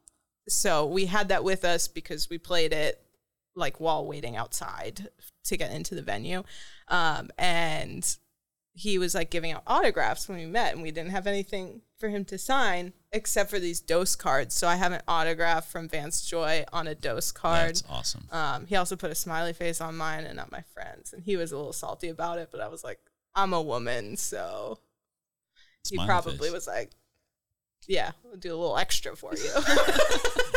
so 0.48 0.86
we 0.86 1.06
had 1.06 1.28
that 1.28 1.44
with 1.44 1.64
us 1.64 1.86
because 1.86 2.30
we 2.30 2.38
played 2.38 2.72
it 2.72 3.02
like 3.54 3.78
while 3.78 4.06
waiting 4.06 4.36
outside 4.36 5.08
to 5.44 5.56
get 5.56 5.72
into 5.72 5.94
the 5.94 6.02
venue. 6.02 6.42
Um, 6.88 7.30
and 7.36 8.16
he 8.72 8.96
was 8.98 9.14
like 9.14 9.30
giving 9.30 9.52
out 9.52 9.62
autographs 9.66 10.28
when 10.28 10.38
we 10.38 10.46
met, 10.46 10.72
and 10.72 10.82
we 10.82 10.90
didn't 10.90 11.10
have 11.10 11.26
anything 11.26 11.82
for 11.98 12.08
him 12.08 12.24
to 12.26 12.38
sign 12.38 12.92
except 13.16 13.50
for 13.50 13.58
these 13.58 13.80
DOS 13.80 14.14
cards. 14.14 14.54
So 14.54 14.68
I 14.68 14.76
have 14.76 14.92
an 14.92 15.00
autograph 15.08 15.66
from 15.68 15.88
Vance 15.88 16.24
Joy 16.24 16.64
on 16.72 16.86
a 16.86 16.94
DOS 16.94 17.32
card. 17.32 17.70
That's 17.70 17.84
awesome. 17.90 18.28
Um, 18.30 18.66
he 18.66 18.76
also 18.76 18.94
put 18.94 19.10
a 19.10 19.14
smiley 19.14 19.52
face 19.52 19.80
on 19.80 19.96
mine 19.96 20.24
and 20.24 20.36
not 20.36 20.52
my 20.52 20.62
friend's, 20.74 21.12
and 21.12 21.22
he 21.22 21.36
was 21.36 21.50
a 21.52 21.56
little 21.56 21.72
salty 21.72 22.08
about 22.08 22.38
it. 22.38 22.50
But 22.52 22.60
I 22.60 22.68
was 22.68 22.84
like, 22.84 23.00
I'm 23.34 23.52
a 23.52 23.62
woman, 23.62 24.16
so 24.16 24.78
he 25.88 25.96
probably 25.96 26.36
face. 26.38 26.52
was 26.52 26.66
like, 26.66 26.90
"Yeah, 27.86 28.12
we'll 28.22 28.36
do 28.36 28.54
a 28.54 28.56
little 28.56 28.78
extra 28.78 29.16
for 29.16 29.34
you." 29.34 29.50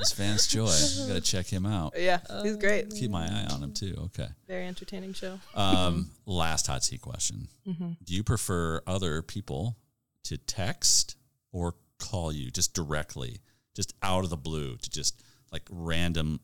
It's 0.00 0.12
Vance 0.12 0.46
Joy. 0.46 0.70
You 1.00 1.08
gotta 1.08 1.20
check 1.20 1.46
him 1.46 1.64
out. 1.66 1.94
yeah, 1.96 2.20
he's 2.42 2.56
great. 2.56 2.90
Keep 2.90 3.10
my 3.10 3.24
eye 3.24 3.46
on 3.50 3.62
him 3.62 3.72
too. 3.72 3.94
Okay. 4.06 4.28
Very 4.46 4.66
entertaining 4.66 5.14
show. 5.14 5.40
Um, 5.54 6.10
last 6.26 6.66
hot 6.66 6.84
seat 6.84 7.00
question. 7.00 7.48
Mm-hmm. 7.66 7.92
Do 8.04 8.14
you 8.14 8.22
prefer 8.22 8.82
other 8.86 9.22
people 9.22 9.76
to 10.24 10.36
text 10.36 11.16
or 11.52 11.74
call 11.98 12.32
you 12.32 12.50
just 12.50 12.74
directly, 12.74 13.40
just 13.74 13.94
out 14.02 14.24
of 14.24 14.30
the 14.30 14.36
blue, 14.36 14.76
to 14.76 14.90
just 14.90 15.22
like 15.52 15.62
random? 15.70 16.40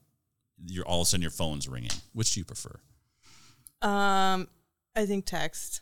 You're 0.64 0.86
all 0.86 1.00
of 1.00 1.06
a 1.06 1.08
sudden 1.08 1.22
your 1.22 1.30
phone's 1.30 1.68
ringing. 1.68 1.90
Which 2.12 2.34
do 2.34 2.40
you 2.40 2.44
prefer? 2.44 2.80
Um, 3.80 4.48
I 4.94 5.06
think 5.06 5.26
text. 5.26 5.80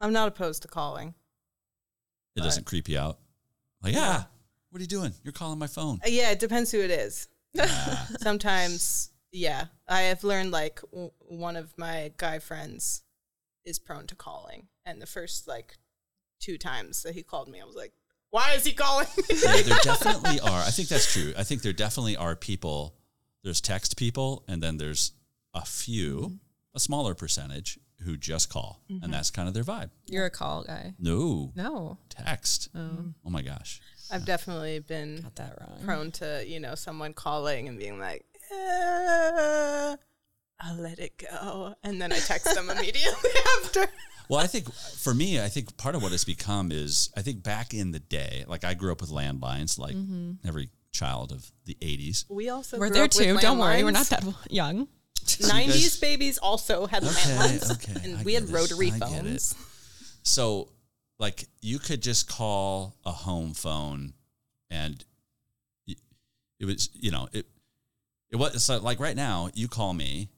I'm 0.00 0.12
not 0.12 0.28
opposed 0.28 0.62
to 0.62 0.68
calling. 0.68 1.14
It 2.36 2.42
doesn't 2.42 2.64
creep 2.64 2.88
you 2.88 2.98
out. 2.98 3.18
Like, 3.82 3.92
yeah, 3.92 4.22
what 4.70 4.78
are 4.78 4.82
you 4.82 4.88
doing? 4.88 5.12
You're 5.22 5.32
calling 5.32 5.58
my 5.58 5.66
phone. 5.66 6.00
Uh, 6.04 6.08
yeah, 6.08 6.30
it 6.30 6.38
depends 6.38 6.70
who 6.70 6.80
it 6.80 6.90
is. 6.90 7.28
Sometimes, 8.20 9.10
yeah, 9.32 9.66
I 9.88 10.02
have 10.02 10.24
learned 10.24 10.52
like 10.52 10.80
w- 10.92 11.10
one 11.18 11.56
of 11.56 11.76
my 11.76 12.12
guy 12.16 12.38
friends 12.38 13.02
is 13.64 13.78
prone 13.78 14.06
to 14.06 14.14
calling, 14.14 14.68
and 14.86 15.02
the 15.02 15.06
first 15.06 15.48
like 15.48 15.76
two 16.40 16.56
times 16.56 17.02
that 17.02 17.14
he 17.14 17.22
called 17.22 17.48
me, 17.48 17.60
I 17.60 17.64
was 17.64 17.74
like, 17.74 17.92
Why 18.30 18.52
is 18.54 18.64
he 18.64 18.72
calling 18.72 19.06
yeah, 19.28 19.62
there 19.62 19.78
definitely 19.82 20.38
are. 20.40 20.60
I 20.62 20.70
think 20.70 20.88
that's 20.88 21.12
true. 21.12 21.32
I 21.36 21.42
think 21.42 21.62
there 21.62 21.72
definitely 21.72 22.16
are 22.16 22.36
people. 22.36 22.94
There's 23.42 23.60
text 23.60 23.96
people, 23.96 24.44
and 24.46 24.62
then 24.62 24.76
there's 24.76 25.12
a 25.54 25.64
few, 25.64 26.38
a 26.74 26.78
smaller 26.80 27.14
percentage 27.14 27.78
who 28.04 28.16
just 28.16 28.48
call, 28.50 28.82
and 28.88 29.12
that's 29.12 29.30
kind 29.30 29.46
of 29.48 29.54
their 29.54 29.64
vibe. 29.64 29.90
You're 30.06 30.26
a 30.26 30.30
call 30.30 30.62
guy. 30.64 30.94
No 30.98 31.52
No, 31.56 31.98
text. 32.08 32.68
Oh 32.74 33.12
my 33.30 33.42
gosh. 33.42 33.80
I've 34.12 34.24
definitely 34.24 34.78
been 34.80 35.20
got 35.22 35.36
that 35.36 35.56
wrong. 35.60 35.78
prone 35.84 36.10
to, 36.12 36.44
you 36.46 36.58
know, 36.60 36.74
someone 36.74 37.12
calling 37.12 37.68
and 37.68 37.78
being 37.78 37.98
like, 37.98 38.24
uh, 38.52 39.96
I'll 40.60 40.76
let 40.76 40.98
it 40.98 41.16
go. 41.18 41.74
And 41.82 42.00
then 42.00 42.12
I 42.12 42.18
text 42.18 42.54
them 42.54 42.68
immediately 42.76 43.30
after. 43.62 43.86
Well, 44.30 44.38
I 44.38 44.46
think 44.46 44.72
for 44.72 45.12
me, 45.12 45.42
I 45.42 45.48
think 45.48 45.76
part 45.76 45.96
of 45.96 46.02
what 46.04 46.12
it's 46.12 46.22
become 46.24 46.70
is 46.70 47.10
I 47.16 47.22
think 47.22 47.42
back 47.42 47.74
in 47.74 47.90
the 47.90 47.98
day, 47.98 48.44
like 48.46 48.62
I 48.62 48.74
grew 48.74 48.92
up 48.92 49.00
with 49.00 49.10
landlines, 49.10 49.76
like 49.76 49.96
mm-hmm. 49.96 50.46
every 50.46 50.68
child 50.92 51.32
of 51.32 51.50
the 51.64 51.76
'80s. 51.80 52.26
We 52.30 52.48
also 52.48 52.78
We're 52.78 52.86
grew 52.86 52.94
there 52.94 53.04
up 53.06 53.14
with 53.16 53.26
too. 53.26 53.38
Don't 53.38 53.58
worry, 53.58 53.82
we're 53.82 53.90
not 53.90 54.06
that 54.06 54.24
young. 54.48 54.86
90s 55.24 55.66
guys- 55.66 55.96
babies 55.98 56.38
also 56.38 56.86
had 56.86 57.02
Okay, 57.02 57.12
landlines. 57.12 57.72
okay, 57.72 58.00
And 58.04 58.18
I 58.18 58.22
we 58.22 58.34
had 58.34 58.44
it, 58.44 58.50
rotary 58.50 58.92
I 58.92 58.98
phones. 59.00 59.54
So, 60.22 60.68
like, 61.18 61.46
you 61.60 61.80
could 61.80 62.00
just 62.00 62.28
call 62.28 62.94
a 63.04 63.10
home 63.10 63.52
phone, 63.52 64.14
and 64.70 65.04
it 65.88 66.66
was, 66.66 66.88
you 66.94 67.10
know, 67.10 67.28
it 67.32 67.46
it 68.30 68.36
was 68.36 68.62
so 68.62 68.78
like 68.78 69.00
right 69.00 69.16
now 69.16 69.50
you 69.54 69.66
call 69.66 69.92
me, 69.92 70.28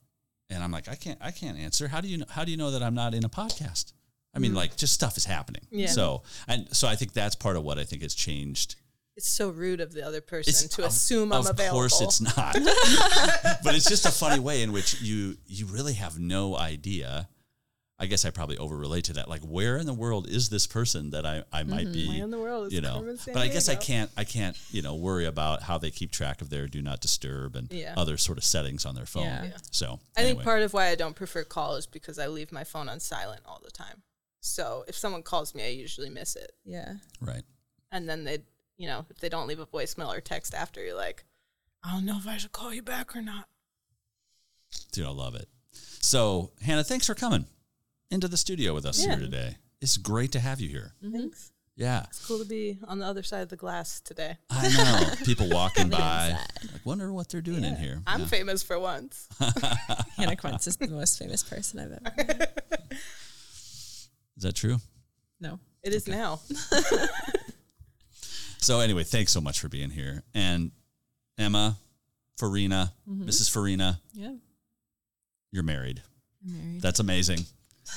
and 0.53 0.63
I'm 0.63 0.71
like, 0.71 0.89
I 0.89 0.95
can't, 0.95 1.19
I 1.21 1.31
can't 1.31 1.59
answer. 1.59 1.89
How 1.89 2.01
do 2.01 2.09
you 2.09 2.19
know? 2.19 2.27
How 2.29 2.45
do 2.45 2.51
you 2.51 2.57
know 2.57 2.71
that 2.71 2.83
I'm 2.83 2.95
not 2.95 3.15
in 3.15 3.25
a 3.25 3.29
podcast? 3.29 3.93
I 4.35 4.39
mean, 4.39 4.53
hmm. 4.53 4.57
like, 4.57 4.77
just 4.77 4.95
stuff 4.95 5.17
is 5.17 5.25
happening. 5.27 5.63
Yeah. 5.71 5.89
So, 5.89 6.23
and 6.49 6.75
so 6.75 6.89
I 6.89 6.97
think 6.97 7.13
that's 7.13 7.35
part 7.35 7.57
of 7.57 7.65
what 7.65 7.79
I 7.79 7.85
think 7.85 8.03
has 8.03 8.15
changed. 8.15 8.77
It's 9.15 9.29
so 9.29 9.51
rude 9.51 9.81
of 9.81 9.93
the 9.93 10.07
other 10.07 10.23
person 10.23 10.51
It's- 10.51 10.69
to 10.77 10.83
of- 10.83 10.89
assume 10.89 11.33
I'm 11.33 11.41
of 11.41 11.51
available. 11.51 11.83
Of 11.85 11.91
course, 11.91 12.01
it's 12.01 12.21
not. 12.21 12.55
but 13.63 13.75
it's 13.75 13.89
just 13.89 14.07
a 14.07 14.11
funny 14.11 14.41
way 14.41 14.63
in 14.63 14.73
which 14.73 15.03
you 15.03 15.37
you 15.47 15.67
really 15.67 15.95
have 15.95 16.19
no 16.19 16.57
idea. 16.57 17.29
I 18.03 18.07
guess 18.07 18.25
I 18.25 18.31
probably 18.31 18.59
overrelate 18.59 19.05
to 19.05 19.13
that. 19.13 19.29
Like, 19.29 19.43
where 19.43 19.77
in 19.77 19.87
the 19.87 19.95
world 19.95 20.29
is 20.29 20.49
this 20.49 20.67
person 20.67 21.11
that 21.11 21.25
I, 21.25 21.45
I 21.53 21.63
might 21.63 21.85
mm-hmm. 21.85 21.93
be? 21.93 22.09
Where 22.09 22.25
in 22.25 22.33
the 22.33 22.39
world 22.39 22.67
is 22.67 22.73
you 22.73 22.81
know, 22.81 22.95
Carmen 22.95 23.17
but 23.27 23.37
I 23.37 23.47
guess 23.47 23.69
I 23.69 23.77
can't 23.77 24.11
I 24.17 24.25
can't 24.25 24.59
you 24.73 24.83
know 24.83 24.97
worry 24.97 25.25
about 25.25 25.63
how 25.63 25.79
they 25.79 25.93
keep 25.93 26.11
track 26.11 26.43
of 26.43 26.51
their 26.51 26.67
do 26.67 26.83
not 26.83 27.01
disturb 27.01 27.55
and 27.55 27.73
Yeah. 27.73 27.95
other 27.97 28.17
sort 28.17 28.39
of 28.39 28.45
settings 28.45 28.85
on 28.85 28.97
their 28.97 29.07
phone. 29.07 29.23
Yeah. 29.23 29.45
Yeah. 29.45 29.57
So 29.71 30.01
I 30.17 30.23
think 30.23 30.43
part 30.43 30.63
of 30.63 30.75
why 30.75 30.89
I 30.89 30.97
don't 30.97 31.15
prefer 31.15 31.45
call 31.45 31.77
is 31.77 31.87
because 31.87 32.19
I 32.19 32.27
leave 32.27 32.51
my 32.51 32.65
phone 32.65 32.89
on 32.89 32.99
silent 32.99 33.43
all 33.47 33.61
the 33.65 33.71
time. 33.71 34.03
So 34.41 34.85
if 34.89 34.97
someone 34.97 35.23
calls 35.23 35.55
me, 35.55 35.63
I 35.63 35.69
usually 35.69 36.11
miss 36.11 36.35
it. 36.35 36.51
Yeah. 36.65 36.95
right. 37.21 37.45
And 37.93 38.09
then 38.09 38.25
they, 38.25 38.39
you 38.79 38.89
know, 38.89 39.07
if 39.11 39.21
they 39.21 39.29
don't 39.29 39.47
leave 39.47 39.61
a 39.61 39.67
voicemail 39.67 40.13
or 40.13 40.21
text 40.21 40.55
after, 40.55 40.85
you're 40.85 40.97
like, 40.97 41.25
I 41.85 41.93
don't 41.93 42.05
know 42.05 42.17
if 42.19 42.27
I 42.27 42.37
should 42.39 42.51
call 42.51 42.75
you 42.75 42.83
back 42.83 43.15
or 43.15 43.23
not. 43.23 43.47
Dude, 44.91 45.07
I 45.07 45.11
love 45.11 45.37
it. 45.37 45.47
So 46.01 46.51
Hannah, 46.63 46.83
thanks 46.83 47.07
for 47.07 47.15
coming 47.15 47.47
into 48.13 48.29
the 48.29 48.37
studio 48.37 48.75
with 48.75 48.85
us 48.87 49.01
Yeah. 49.03 49.17
here 49.17 49.21
today. 49.25 49.57
It's 49.81 49.97
great 49.97 50.31
to 50.33 50.41
have 50.41 50.61
you 50.61 50.69
here. 50.69 50.93
Thanks. 51.03 51.51
Yeah. 51.75 52.05
It's 52.09 52.25
cool 52.27 52.39
to 52.39 52.45
be 52.45 52.79
on 52.87 52.99
the 52.99 53.07
other 53.07 53.23
side 53.23 53.41
of 53.43 53.49
the 53.49 53.57
glass 53.57 54.01
today. 54.01 54.37
I 54.51 54.69
know. 54.69 55.15
People 55.25 55.49
walking 55.49 55.89
by, 55.89 56.37
like, 56.71 56.85
wonder 56.85 57.11
what 57.13 57.31
they're 57.31 57.41
doing 57.41 57.65
in 57.65 57.75
here. 57.77 58.03
I'm 58.07 58.21
Yeah. 58.21 58.27
famous 58.27 58.63
for 58.63 58.79
once. 58.79 59.27
Hannah 60.17 60.37
Quense 60.37 60.67
is 60.67 60.77
the 60.77 60.89
most 60.89 61.19
famous 61.19 61.43
person 61.43 61.81
I've 61.81 61.93
ever 61.93 62.15
met. 62.17 62.69
Is 64.37 64.45
that 64.45 64.55
true? 64.55 64.79
No. 65.41 65.59
It 65.83 65.93
is 65.95 66.09
now. 66.09 66.41
So 68.59 68.81
anyway, 68.81 69.03
thanks 69.05 69.33
so 69.33 69.41
much 69.41 69.59
for 69.61 69.69
being 69.69 69.91
here. 69.91 70.23
And 70.35 70.71
Emma, 71.39 71.77
Farina, 72.39 72.93
Mm-hmm. 73.09 73.29
Mrs. 73.29 73.51
Farina, 73.51 74.01
Yeah. 74.15 74.35
you're 75.51 75.63
married. 75.65 76.03
I'm 76.45 76.53
married. 76.57 76.81
That's 76.83 77.01
amazing. 77.01 77.41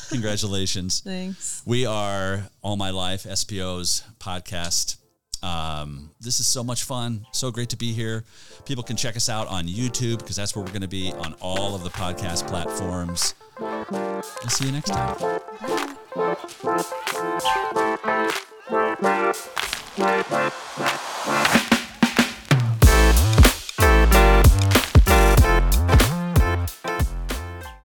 Congratulations. 0.10 1.00
Thanks. 1.06 1.62
We 1.66 1.86
are 1.86 2.44
All 2.62 2.78
My 2.78 2.90
Life, 2.92 3.24
SPO's 3.24 4.04
podcast. 4.20 4.98
Um, 5.44 6.12
this 6.20 6.40
is 6.40 6.48
so 6.48 6.64
much 6.64 6.84
fun. 6.84 7.26
So 7.32 7.52
great 7.52 7.70
to 7.70 7.78
be 7.78 7.92
here. 7.92 8.24
People 8.66 8.84
can 8.84 8.98
check 8.98 9.16
us 9.16 9.30
out 9.30 9.48
on 9.48 9.66
YouTube 9.66 10.20
because 10.20 10.36
that's 10.36 10.56
where 10.56 10.66
we're 10.66 10.72
going 10.72 10.82
to 10.82 10.88
be 10.88 11.12
on 11.14 11.36
all 11.40 11.76
of 11.76 11.84
the 11.84 11.90
podcast 11.92 12.48
platforms. 12.48 13.36
I'll 13.60 14.50
see 14.50 14.66
you 14.66 14.72
next 14.72 14.90
time. 14.90 15.16